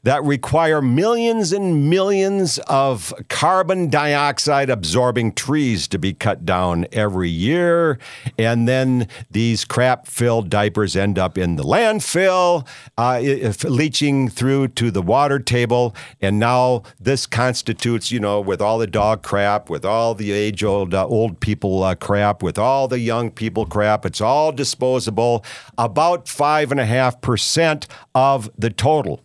That 0.04 0.24
require 0.24 0.82
millions 0.82 1.52
and 1.52 1.90
millions 1.90 2.60
of 2.68 3.14
carbon 3.30 3.90
dioxide 3.90 4.70
absorbing 4.70 5.34
trees 5.34 5.88
to 5.88 6.00
be 6.00 6.14
cut 6.14 6.46
down 6.46 6.86
every 6.92 7.30
year. 7.30 8.00
And 8.38 8.68
then 8.68 9.08
these 9.32 9.66
crap 9.66 10.08
filled 10.08 10.50
diapers 10.50 10.96
end 10.96 11.18
up 11.18 11.38
in 11.38 11.56
the 11.56 11.64
landfill, 11.64 12.68
uh, 12.98 13.20
leaching 13.68 14.30
through 14.30 14.70
to 14.70 14.92
the 14.92 15.02
water 15.02 15.40
table. 15.40 15.96
And 16.22 16.40
now 16.40 16.84
this 17.00 17.26
constitutes, 17.26 18.12
you 18.12 18.20
know, 18.20 18.40
with 18.40 18.62
all 18.62 18.78
the 18.78 18.88
dog 18.88 19.24
crap, 19.24 19.70
with 19.70 19.86
all 19.86 20.14
the 20.14 20.32
age 20.32 20.64
old 20.64 20.94
uh, 20.94 21.06
old 21.06 21.40
people 21.40 21.84
uh, 21.84 21.96
crap, 21.96 22.42
with 22.44 22.58
all 22.58 22.88
the 22.88 23.00
young 23.00 23.32
people 23.32 23.66
crap, 23.66 24.06
it's 24.06 24.22
all 24.22 24.52
disposable, 24.52 25.44
about 25.78 26.26
5.5% 26.26 27.88
of 28.16 28.50
the 28.58 28.70
total 28.70 29.22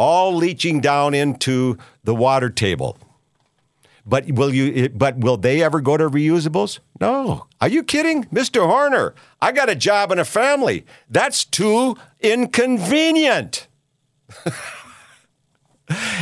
all 0.00 0.34
leaching 0.34 0.80
down 0.80 1.12
into 1.12 1.76
the 2.02 2.14
water 2.14 2.48
table. 2.48 2.96
But 4.06 4.32
will 4.32 4.52
you? 4.52 4.88
But 4.88 5.18
will 5.18 5.36
they 5.36 5.62
ever 5.62 5.80
go 5.80 5.98
to 5.98 6.08
reusables? 6.08 6.78
No. 7.00 7.46
Are 7.60 7.68
you 7.68 7.82
kidding, 7.84 8.24
Mr. 8.24 8.66
Horner? 8.66 9.14
I 9.42 9.52
got 9.52 9.68
a 9.68 9.74
job 9.74 10.10
and 10.10 10.18
a 10.18 10.24
family. 10.24 10.86
That's 11.08 11.44
too 11.44 11.96
inconvenient. 12.18 13.68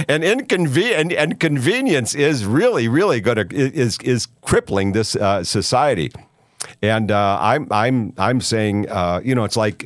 and 0.08 0.24
inconven- 0.24 1.14
and 1.16 1.38
convenience 1.38 2.16
is 2.16 2.44
really, 2.44 2.88
really 2.88 3.20
going 3.20 3.48
to 3.48 3.54
is 3.54 3.96
is 4.02 4.26
crippling 4.42 4.90
this 4.90 5.14
uh, 5.14 5.44
society. 5.44 6.10
And 6.82 7.12
uh, 7.12 7.38
I'm 7.40 7.68
I'm 7.70 8.12
I'm 8.18 8.40
saying, 8.40 8.88
uh, 8.90 9.20
you 9.24 9.36
know, 9.36 9.44
it's 9.44 9.56
like, 9.56 9.84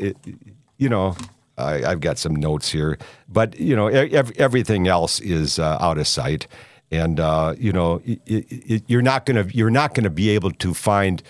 you 0.79 0.89
know, 0.89 1.15
I, 1.59 1.81
have 1.81 2.01
got 2.01 2.19
some 2.19 2.35
notes 2.35 2.71
here, 2.71 2.99
but 3.29 3.59
you 3.59 3.77
know, 3.77 3.89
ev- 3.89 4.33
everything 4.39 4.89
else 4.89 5.21
is 5.21 5.59
uh, 5.59 5.77
out 5.81 5.99
of 5.99 6.07
sight, 6.07 6.47
and 6.91 7.21
uh, 7.21 7.55
you 7.59 7.73
know, 7.73 8.01
it, 8.05 8.21
it, 8.27 8.85
you're 8.87 9.03
not 9.03 9.27
gonna 9.27 9.47
you're 9.53 9.71
not 9.71 9.95
gonna 9.95 10.11
be 10.11 10.31
able 10.31 10.51
to 10.51 10.75
find 10.75 11.23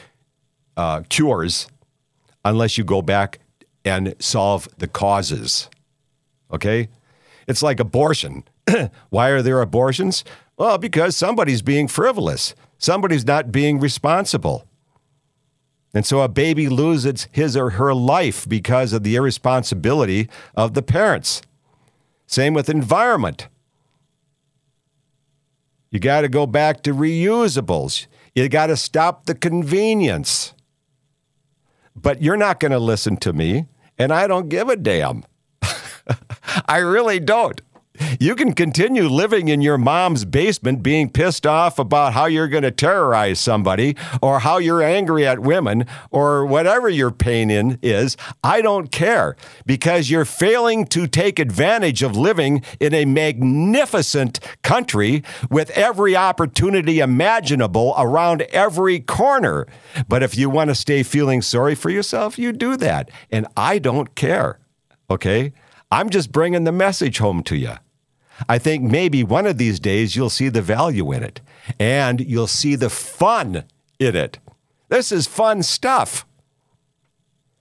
uh, 0.77 1.03
cures 1.09 1.67
unless 2.45 2.79
you 2.79 2.85
go 2.85 3.03
back 3.03 3.41
and 3.85 4.15
solve 4.19 4.69
the 4.79 4.89
causes. 4.89 5.69
Okay, 6.53 6.89
it's 7.47 7.63
like 7.63 7.81
abortion. 7.81 8.45
Why 9.11 9.29
are 9.31 9.43
there 9.43 9.61
abortions? 9.61 10.25
Well, 10.57 10.79
because 10.79 11.17
somebody's 11.17 11.63
being 11.63 11.89
frivolous. 11.89 12.55
Somebody's 12.79 13.25
not 13.25 13.53
being 13.53 13.81
responsible. 13.81 14.67
And 15.95 16.07
so 16.07 16.21
a 16.21 16.29
baby 16.29 16.69
loses 16.69 17.29
his 17.33 17.57
or 17.57 17.71
her 17.71 17.95
life 17.95 18.49
because 18.49 18.93
of 18.93 19.03
the 19.03 19.15
irresponsibility 19.15 20.29
of 20.55 20.75
the 20.75 20.83
parents. 20.83 21.43
Same 22.27 22.55
with 22.55 22.71
environment. 22.71 23.49
You 25.91 26.01
got 26.01 26.23
to 26.23 26.29
go 26.29 26.47
back 26.47 26.83
to 26.85 26.95
reusables. 26.95 28.07
You 28.35 28.49
got 28.49 28.69
to 28.69 28.77
stop 28.77 29.27
the 29.27 29.35
convenience. 29.35 30.55
But 31.95 32.23
you're 32.23 32.39
not 32.39 32.59
going 32.59 32.73
to 32.73 32.79
listen 32.79 33.19
to 33.19 33.35
me, 33.35 33.67
and 33.99 34.11
I 34.11 34.27
don't 34.27 34.49
give 34.49 34.71
a 34.71 34.77
damn. 34.77 35.25
I 36.67 36.79
really 36.79 37.21
don't. 37.21 37.61
You 38.21 38.35
can 38.35 38.53
continue 38.53 39.05
living 39.05 39.49
in 39.49 39.61
your 39.61 39.79
mom's 39.79 40.25
basement 40.25 40.83
being 40.83 41.11
pissed 41.11 41.47
off 41.47 41.79
about 41.79 42.13
how 42.13 42.27
you're 42.27 42.49
going 42.49 42.63
to 42.63 42.71
terrorize 42.71 43.39
somebody 43.41 43.97
or 44.21 44.41
how 44.41 44.59
you're 44.59 44.83
angry 44.83 45.27
at 45.27 45.39
women 45.39 45.87
or 46.11 46.45
whatever 46.45 46.89
your 46.89 47.11
pain 47.11 47.51
in 47.51 47.79
is. 47.83 48.17
I 48.43 48.61
don't 48.61 48.91
care 48.91 49.37
because 49.67 50.11
you're 50.11 50.25
failing 50.25 50.87
to 50.87 51.07
take 51.07 51.39
advantage 51.39 52.03
of 52.03 52.17
living 52.17 52.63
in 52.81 52.95
a 52.95 53.05
magnificent 53.05 54.41
country 54.63 55.23
with 55.51 55.71
every 55.71 56.17
opportunity 56.17 57.01
imaginable 57.01 57.95
around 57.97 58.43
every 58.53 59.01
corner. 59.01 59.67
But 60.09 60.23
if 60.23 60.37
you 60.37 60.51
want 60.51 60.69
to 60.69 60.75
stay 60.75 61.03
feeling 61.03 61.43
sorry 61.43 61.75
for 61.75 61.91
yourself, 61.91 62.39
you 62.39 62.53
do 62.53 62.77
that. 62.77 63.11
And 63.31 63.47
I 63.57 63.79
don't 63.79 64.15
care. 64.15 64.59
Okay? 65.11 65.53
I'm 65.91 66.09
just 66.09 66.33
bringing 66.33 66.65
the 66.65 66.73
message 66.73 67.19
home 67.19 67.43
to 67.45 67.57
you. 67.57 67.75
I 68.49 68.59
think 68.59 68.83
maybe 68.83 69.23
one 69.25 69.47
of 69.47 69.59
these 69.59 69.81
days 69.81 70.17
you'll 70.17 70.31
see 70.31 70.49
the 70.49 70.63
value 70.63 71.13
in 71.13 71.23
it 71.23 71.41
and 71.79 72.21
you'll 72.21 72.47
see 72.47 72.75
the 72.75 72.91
fun 72.91 73.65
in 73.99 74.17
it. 74.17 74.39
This 74.89 75.13
is 75.13 75.27
fun 75.27 75.63
stuff. 75.63 76.27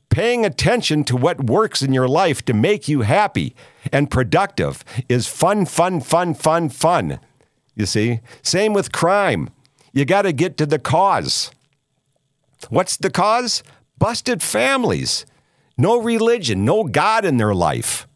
Paying 0.10 0.46
attention 0.46 1.04
to 1.06 1.16
what 1.16 1.46
works 1.46 1.82
in 1.82 1.94
your 1.94 2.08
life 2.08 2.44
to 2.46 2.54
make 2.54 2.88
you 2.88 3.02
happy 3.02 3.56
and 3.92 4.12
productive 4.12 4.84
is 5.08 5.28
fun, 5.28 5.66
fun, 5.66 6.02
fun, 6.02 6.34
fun, 6.34 6.70
fun. 6.70 7.20
You 7.76 7.86
see? 7.86 8.20
Same 8.42 8.74
with 8.74 8.92
crime. 8.92 9.50
You 9.94 10.06
got 10.06 10.24
to 10.24 10.34
get 10.34 10.58
to 10.58 10.66
the 10.66 10.80
cause. 10.80 11.52
What's 12.70 12.98
the 12.98 13.10
cause? 13.10 13.64
Busted 13.98 14.44
families. 14.44 15.26
No 15.78 16.02
religion, 16.02 16.66
no 16.66 16.84
God 16.84 17.24
in 17.24 17.38
their 17.38 17.56
life 17.56 18.08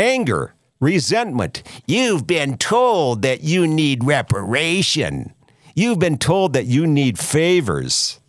anger, 0.00 0.54
resentment. 0.80 1.62
You've 1.86 2.26
been 2.26 2.56
told 2.56 3.22
that 3.22 3.42
you 3.42 3.66
need 3.66 4.04
reparation. 4.04 5.34
You've 5.74 5.98
been 5.98 6.18
told 6.18 6.54
that 6.54 6.66
you 6.66 6.86
need 6.86 7.18
favors. 7.18 8.20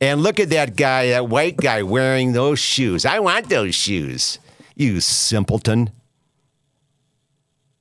And 0.00 0.22
look 0.22 0.38
at 0.40 0.50
that 0.50 0.76
guy, 0.76 1.08
that 1.08 1.28
white 1.28 1.56
guy 1.56 1.82
wearing 1.82 2.32
those 2.32 2.58
shoes. 2.58 3.04
I 3.04 3.18
want 3.18 3.48
those 3.48 3.74
shoes. 3.74 4.38
You 4.74 5.00
simpleton. 5.00 5.90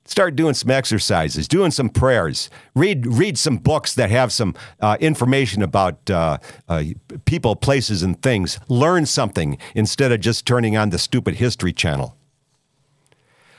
Start 0.06 0.38
doing 0.38 0.54
some 0.54 0.72
exercises, 0.72 1.50
doing 1.50 1.70
some 1.70 1.90
prayers. 1.90 2.50
Read, 2.74 3.06
read 3.06 3.38
some 3.38 3.58
books 3.58 3.94
that 3.96 4.10
have 4.10 4.32
some 4.32 4.56
uh, 4.80 4.96
information 5.02 5.62
about 5.62 6.10
uh, 6.10 6.38
uh, 6.70 6.84
people, 7.26 7.58
places, 7.58 8.04
and 8.04 8.20
things. 8.22 8.58
Learn 8.70 9.06
something 9.06 9.58
instead 9.76 10.14
of 10.14 10.22
just 10.22 10.46
turning 10.46 10.78
on 10.78 10.92
the 10.92 10.98
stupid 10.98 11.36
History 11.36 11.74
Channel. 11.74 12.18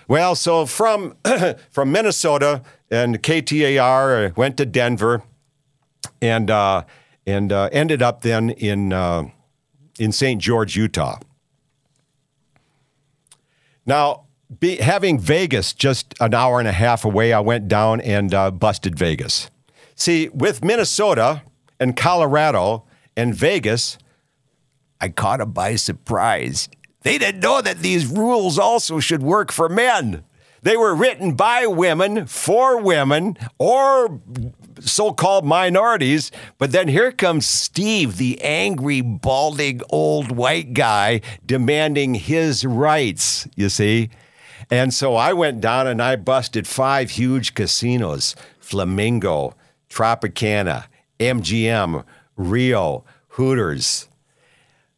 Well, 0.08 0.34
so 0.34 0.64
from 0.64 1.16
from 1.70 1.92
Minnesota 1.92 2.62
and 2.90 3.22
KTAR, 3.22 4.30
I 4.30 4.32
went 4.34 4.56
to 4.56 4.64
Denver, 4.64 5.22
and 6.22 6.50
uh, 6.50 6.84
and 7.26 7.52
uh, 7.52 7.68
ended 7.72 8.00
up 8.00 8.22
then 8.22 8.48
in 8.50 8.94
uh, 8.94 9.24
in 9.98 10.12
St. 10.12 10.40
George, 10.40 10.76
Utah. 10.76 11.18
Now, 13.84 14.24
be, 14.58 14.76
having 14.76 15.18
Vegas 15.18 15.74
just 15.74 16.14
an 16.20 16.32
hour 16.32 16.58
and 16.58 16.68
a 16.68 16.72
half 16.72 17.04
away, 17.04 17.34
I 17.34 17.40
went 17.40 17.68
down 17.68 18.00
and 18.00 18.32
uh, 18.32 18.50
busted 18.50 18.98
Vegas. 18.98 19.50
See, 19.94 20.30
with 20.30 20.64
Minnesota 20.64 21.42
and 21.78 21.96
Colorado 21.96 22.84
and 23.14 23.34
Vegas, 23.34 23.98
I 25.00 25.10
caught 25.10 25.40
them 25.40 25.52
by 25.52 25.76
surprise. 25.76 26.70
They 27.02 27.18
didn't 27.18 27.40
know 27.40 27.61
that 27.62 27.78
these 27.78 28.06
rules 28.06 28.58
also 28.58 29.00
should 29.00 29.22
work 29.22 29.52
for 29.52 29.68
men. 29.68 30.24
They 30.62 30.76
were 30.76 30.94
written 30.94 31.34
by 31.34 31.66
women, 31.66 32.26
for 32.26 32.80
women, 32.80 33.38
or 33.58 34.20
so 34.80 35.12
called 35.12 35.44
minorities. 35.44 36.32
But 36.58 36.72
then 36.72 36.88
here 36.88 37.12
comes 37.12 37.46
Steve, 37.46 38.16
the 38.16 38.40
angry, 38.42 39.00
balding 39.00 39.82
old 39.88 40.32
white 40.32 40.74
guy, 40.74 41.20
demanding 41.46 42.14
his 42.14 42.64
rights, 42.64 43.46
you 43.54 43.68
see? 43.68 44.11
And 44.70 44.92
so 44.92 45.14
I 45.14 45.32
went 45.32 45.61
down 45.61 45.87
and 45.87 46.02
I 46.02 46.16
busted 46.16 46.66
five 46.66 47.11
huge 47.11 47.54
casinos 47.54 48.34
Flamingo, 48.58 49.54
Tropicana, 49.88 50.87
MGM, 51.18 52.04
Rio, 52.37 53.04
Hooters. 53.28 54.08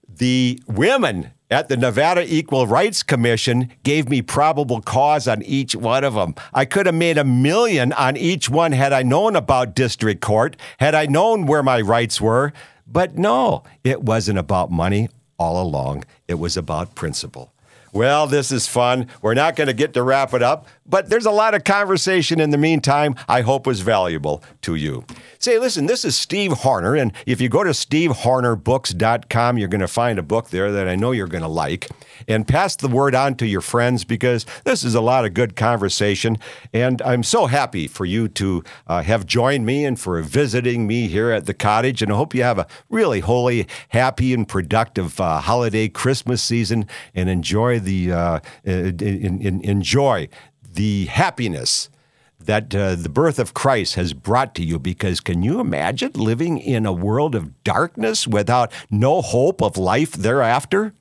The 0.09 0.61
women 0.67 1.31
at 1.51 1.69
the 1.69 1.77
Nevada 1.77 2.25
Equal 2.27 2.67
Rights 2.67 3.03
Commission 3.03 3.73
gave 3.83 4.09
me 4.09 4.23
probable 4.23 4.81
cause 4.81 5.27
on 5.27 5.43
each 5.43 5.75
one 5.75 6.05
of 6.05 6.15
them. 6.15 6.35
I 6.55 6.65
could 6.65 6.87
have 6.87 6.95
made 6.95 7.19
a 7.19 7.25
million 7.25 7.93
on 7.95 8.17
each 8.17 8.49
one 8.49 8.73
had 8.73 8.93
I 8.93 9.03
known 9.03 9.35
about 9.37 9.75
district 9.75 10.21
court, 10.21 10.57
had 10.79 10.95
I 10.95 11.07
known 11.07 11.47
where 11.47 11.63
my 11.63 11.81
rights 11.81 12.21
were. 12.21 12.53
But 12.87 13.19
no, 13.19 13.65
it 13.85 14.03
wasn't 14.03 14.39
about 14.39 14.71
money 14.71 15.09
all 15.39 15.61
along. 15.63 16.05
It 16.29 16.39
was 16.39 16.57
about 16.57 16.95
principle. 16.95 17.50
Well, 17.93 18.27
this 18.27 18.53
is 18.53 18.67
fun. 18.69 19.09
We're 19.21 19.35
not 19.35 19.57
going 19.57 19.67
to 19.67 19.75
get 19.75 19.95
to 19.95 20.03
wrap 20.03 20.33
it 20.33 20.43
up, 20.43 20.69
but 20.87 21.11
there's 21.11 21.27
a 21.27 21.31
lot 21.31 21.55
of 21.55 21.65
conversation 21.65 22.41
in 22.41 22.51
the 22.51 22.59
meantime 22.59 23.17
I 23.29 23.41
hope 23.41 23.67
was 23.67 23.81
valuable 23.81 24.43
to 24.63 24.77
you. 24.77 25.05
Say, 25.39 25.59
listen, 25.59 25.87
this 25.87 26.05
is 26.05 26.17
Steve 26.17 26.53
Horner, 26.53 26.95
and 26.95 27.13
if 27.27 27.41
you 27.41 27.49
go 27.49 27.65
to 27.65 27.71
stevehornerbooks.com, 27.71 29.59
you're 29.59 29.69
going 29.69 29.81
to 29.81 29.89
find 29.89 30.19
a 30.19 30.23
book 30.23 30.51
there 30.51 30.71
that 30.71 30.87
I 30.87 30.97
know 30.97 31.13
you're 31.13 31.27
going 31.27 31.43
to 31.43 31.49
like. 31.49 31.89
And 32.29 32.47
pass 32.47 32.77
the 32.77 32.89
word 32.89 33.15
on 33.15 33.35
to 33.37 33.47
your 33.47 33.63
friends 33.63 34.05
because 34.05 34.45
this 34.65 34.85
is 34.85 34.95
a 34.95 35.01
lot 35.01 35.25
of 35.25 35.33
good 35.33 35.57
conversation. 35.57 36.37
And 36.73 37.01
I'm 37.03 37.23
so 37.23 37.47
happy 37.47 37.89
for 37.89 38.05
you 38.05 38.29
to 38.29 38.63
uh, 38.87 39.03
have 39.03 39.25
joined 39.25 39.65
me 39.65 39.87
and 39.87 39.99
for 39.99 40.21
visiting 40.21 40.87
me 40.87 41.09
here 41.09 41.31
at 41.31 41.47
the 41.47 41.55
cottage. 41.55 42.03
And 42.03 42.13
I 42.13 42.17
hope 42.17 42.35
you 42.35 42.43
have 42.43 42.59
a 42.59 42.67
really 42.91 43.21
holy, 43.21 43.67
happy, 43.89 44.35
and 44.35 44.47
productive 44.47 45.19
uh, 45.19 45.41
holiday 45.41 45.89
Christmas 45.89 46.43
season 46.43 46.87
and 47.15 47.31
enjoy 47.31 47.80
the 47.81 48.13
uh, 48.13 48.41
in, 48.65 49.41
in, 49.41 49.61
enjoy 49.63 50.29
the 50.63 51.07
happiness 51.07 51.91
that 52.39 52.75
uh, 52.75 52.95
the 52.95 53.09
birth 53.09 53.39
of 53.39 53.55
Christ 53.55 53.95
has 53.95 54.13
brought 54.13 54.55
to 54.55 54.65
you. 54.65 54.79
Because 54.79 55.21
can 55.21 55.43
you 55.43 55.61
imagine 55.61 56.13
living 56.15 56.59
in 56.59 56.87
a 56.87 56.93
world 56.93 57.35
of 57.35 57.63
darkness 57.65 58.27
without 58.27 58.73
no 58.91 59.21
hope 59.21 59.63
of 59.63 59.77
life 59.77 60.13
thereafter? 60.13 60.95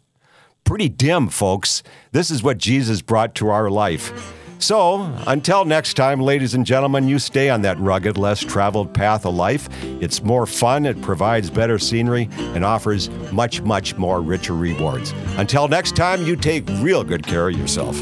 Pretty 0.64 0.90
dim, 0.90 1.30
folks. 1.30 1.82
This 2.12 2.30
is 2.30 2.44
what 2.44 2.58
Jesus 2.58 3.02
brought 3.02 3.34
to 3.36 3.50
our 3.50 3.70
life. 3.70 4.39
So, 4.62 5.02
until 5.26 5.64
next 5.64 5.94
time, 5.94 6.20
ladies 6.20 6.54
and 6.54 6.66
gentlemen, 6.66 7.08
you 7.08 7.18
stay 7.18 7.50
on 7.50 7.62
that 7.62 7.80
rugged, 7.80 8.18
less 8.18 8.42
traveled 8.42 8.94
path 8.94 9.26
of 9.26 9.34
life. 9.34 9.70
It's 10.02 10.22
more 10.22 10.46
fun, 10.46 10.86
it 10.86 11.02
provides 11.02 11.50
better 11.50 11.80
scenery, 11.80 12.28
and 12.38 12.66
offers 12.66 13.10
much, 13.32 13.62
much 13.62 13.96
more 13.96 14.22
richer 14.22 14.54
rewards. 14.54 15.14
Until 15.38 15.70
next 15.70 15.96
time, 15.96 16.24
you 16.26 16.36
take 16.36 16.68
real 16.82 17.06
good 17.06 17.26
care 17.26 17.48
of 17.48 17.58
yourself. 17.58 17.96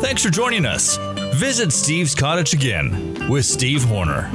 Thanks 0.00 0.22
for 0.22 0.30
joining 0.30 0.66
us. 0.66 0.98
Visit 1.34 1.72
Steve's 1.72 2.14
Cottage 2.14 2.52
again 2.52 3.28
with 3.30 3.46
Steve 3.46 3.82
Horner. 3.84 4.30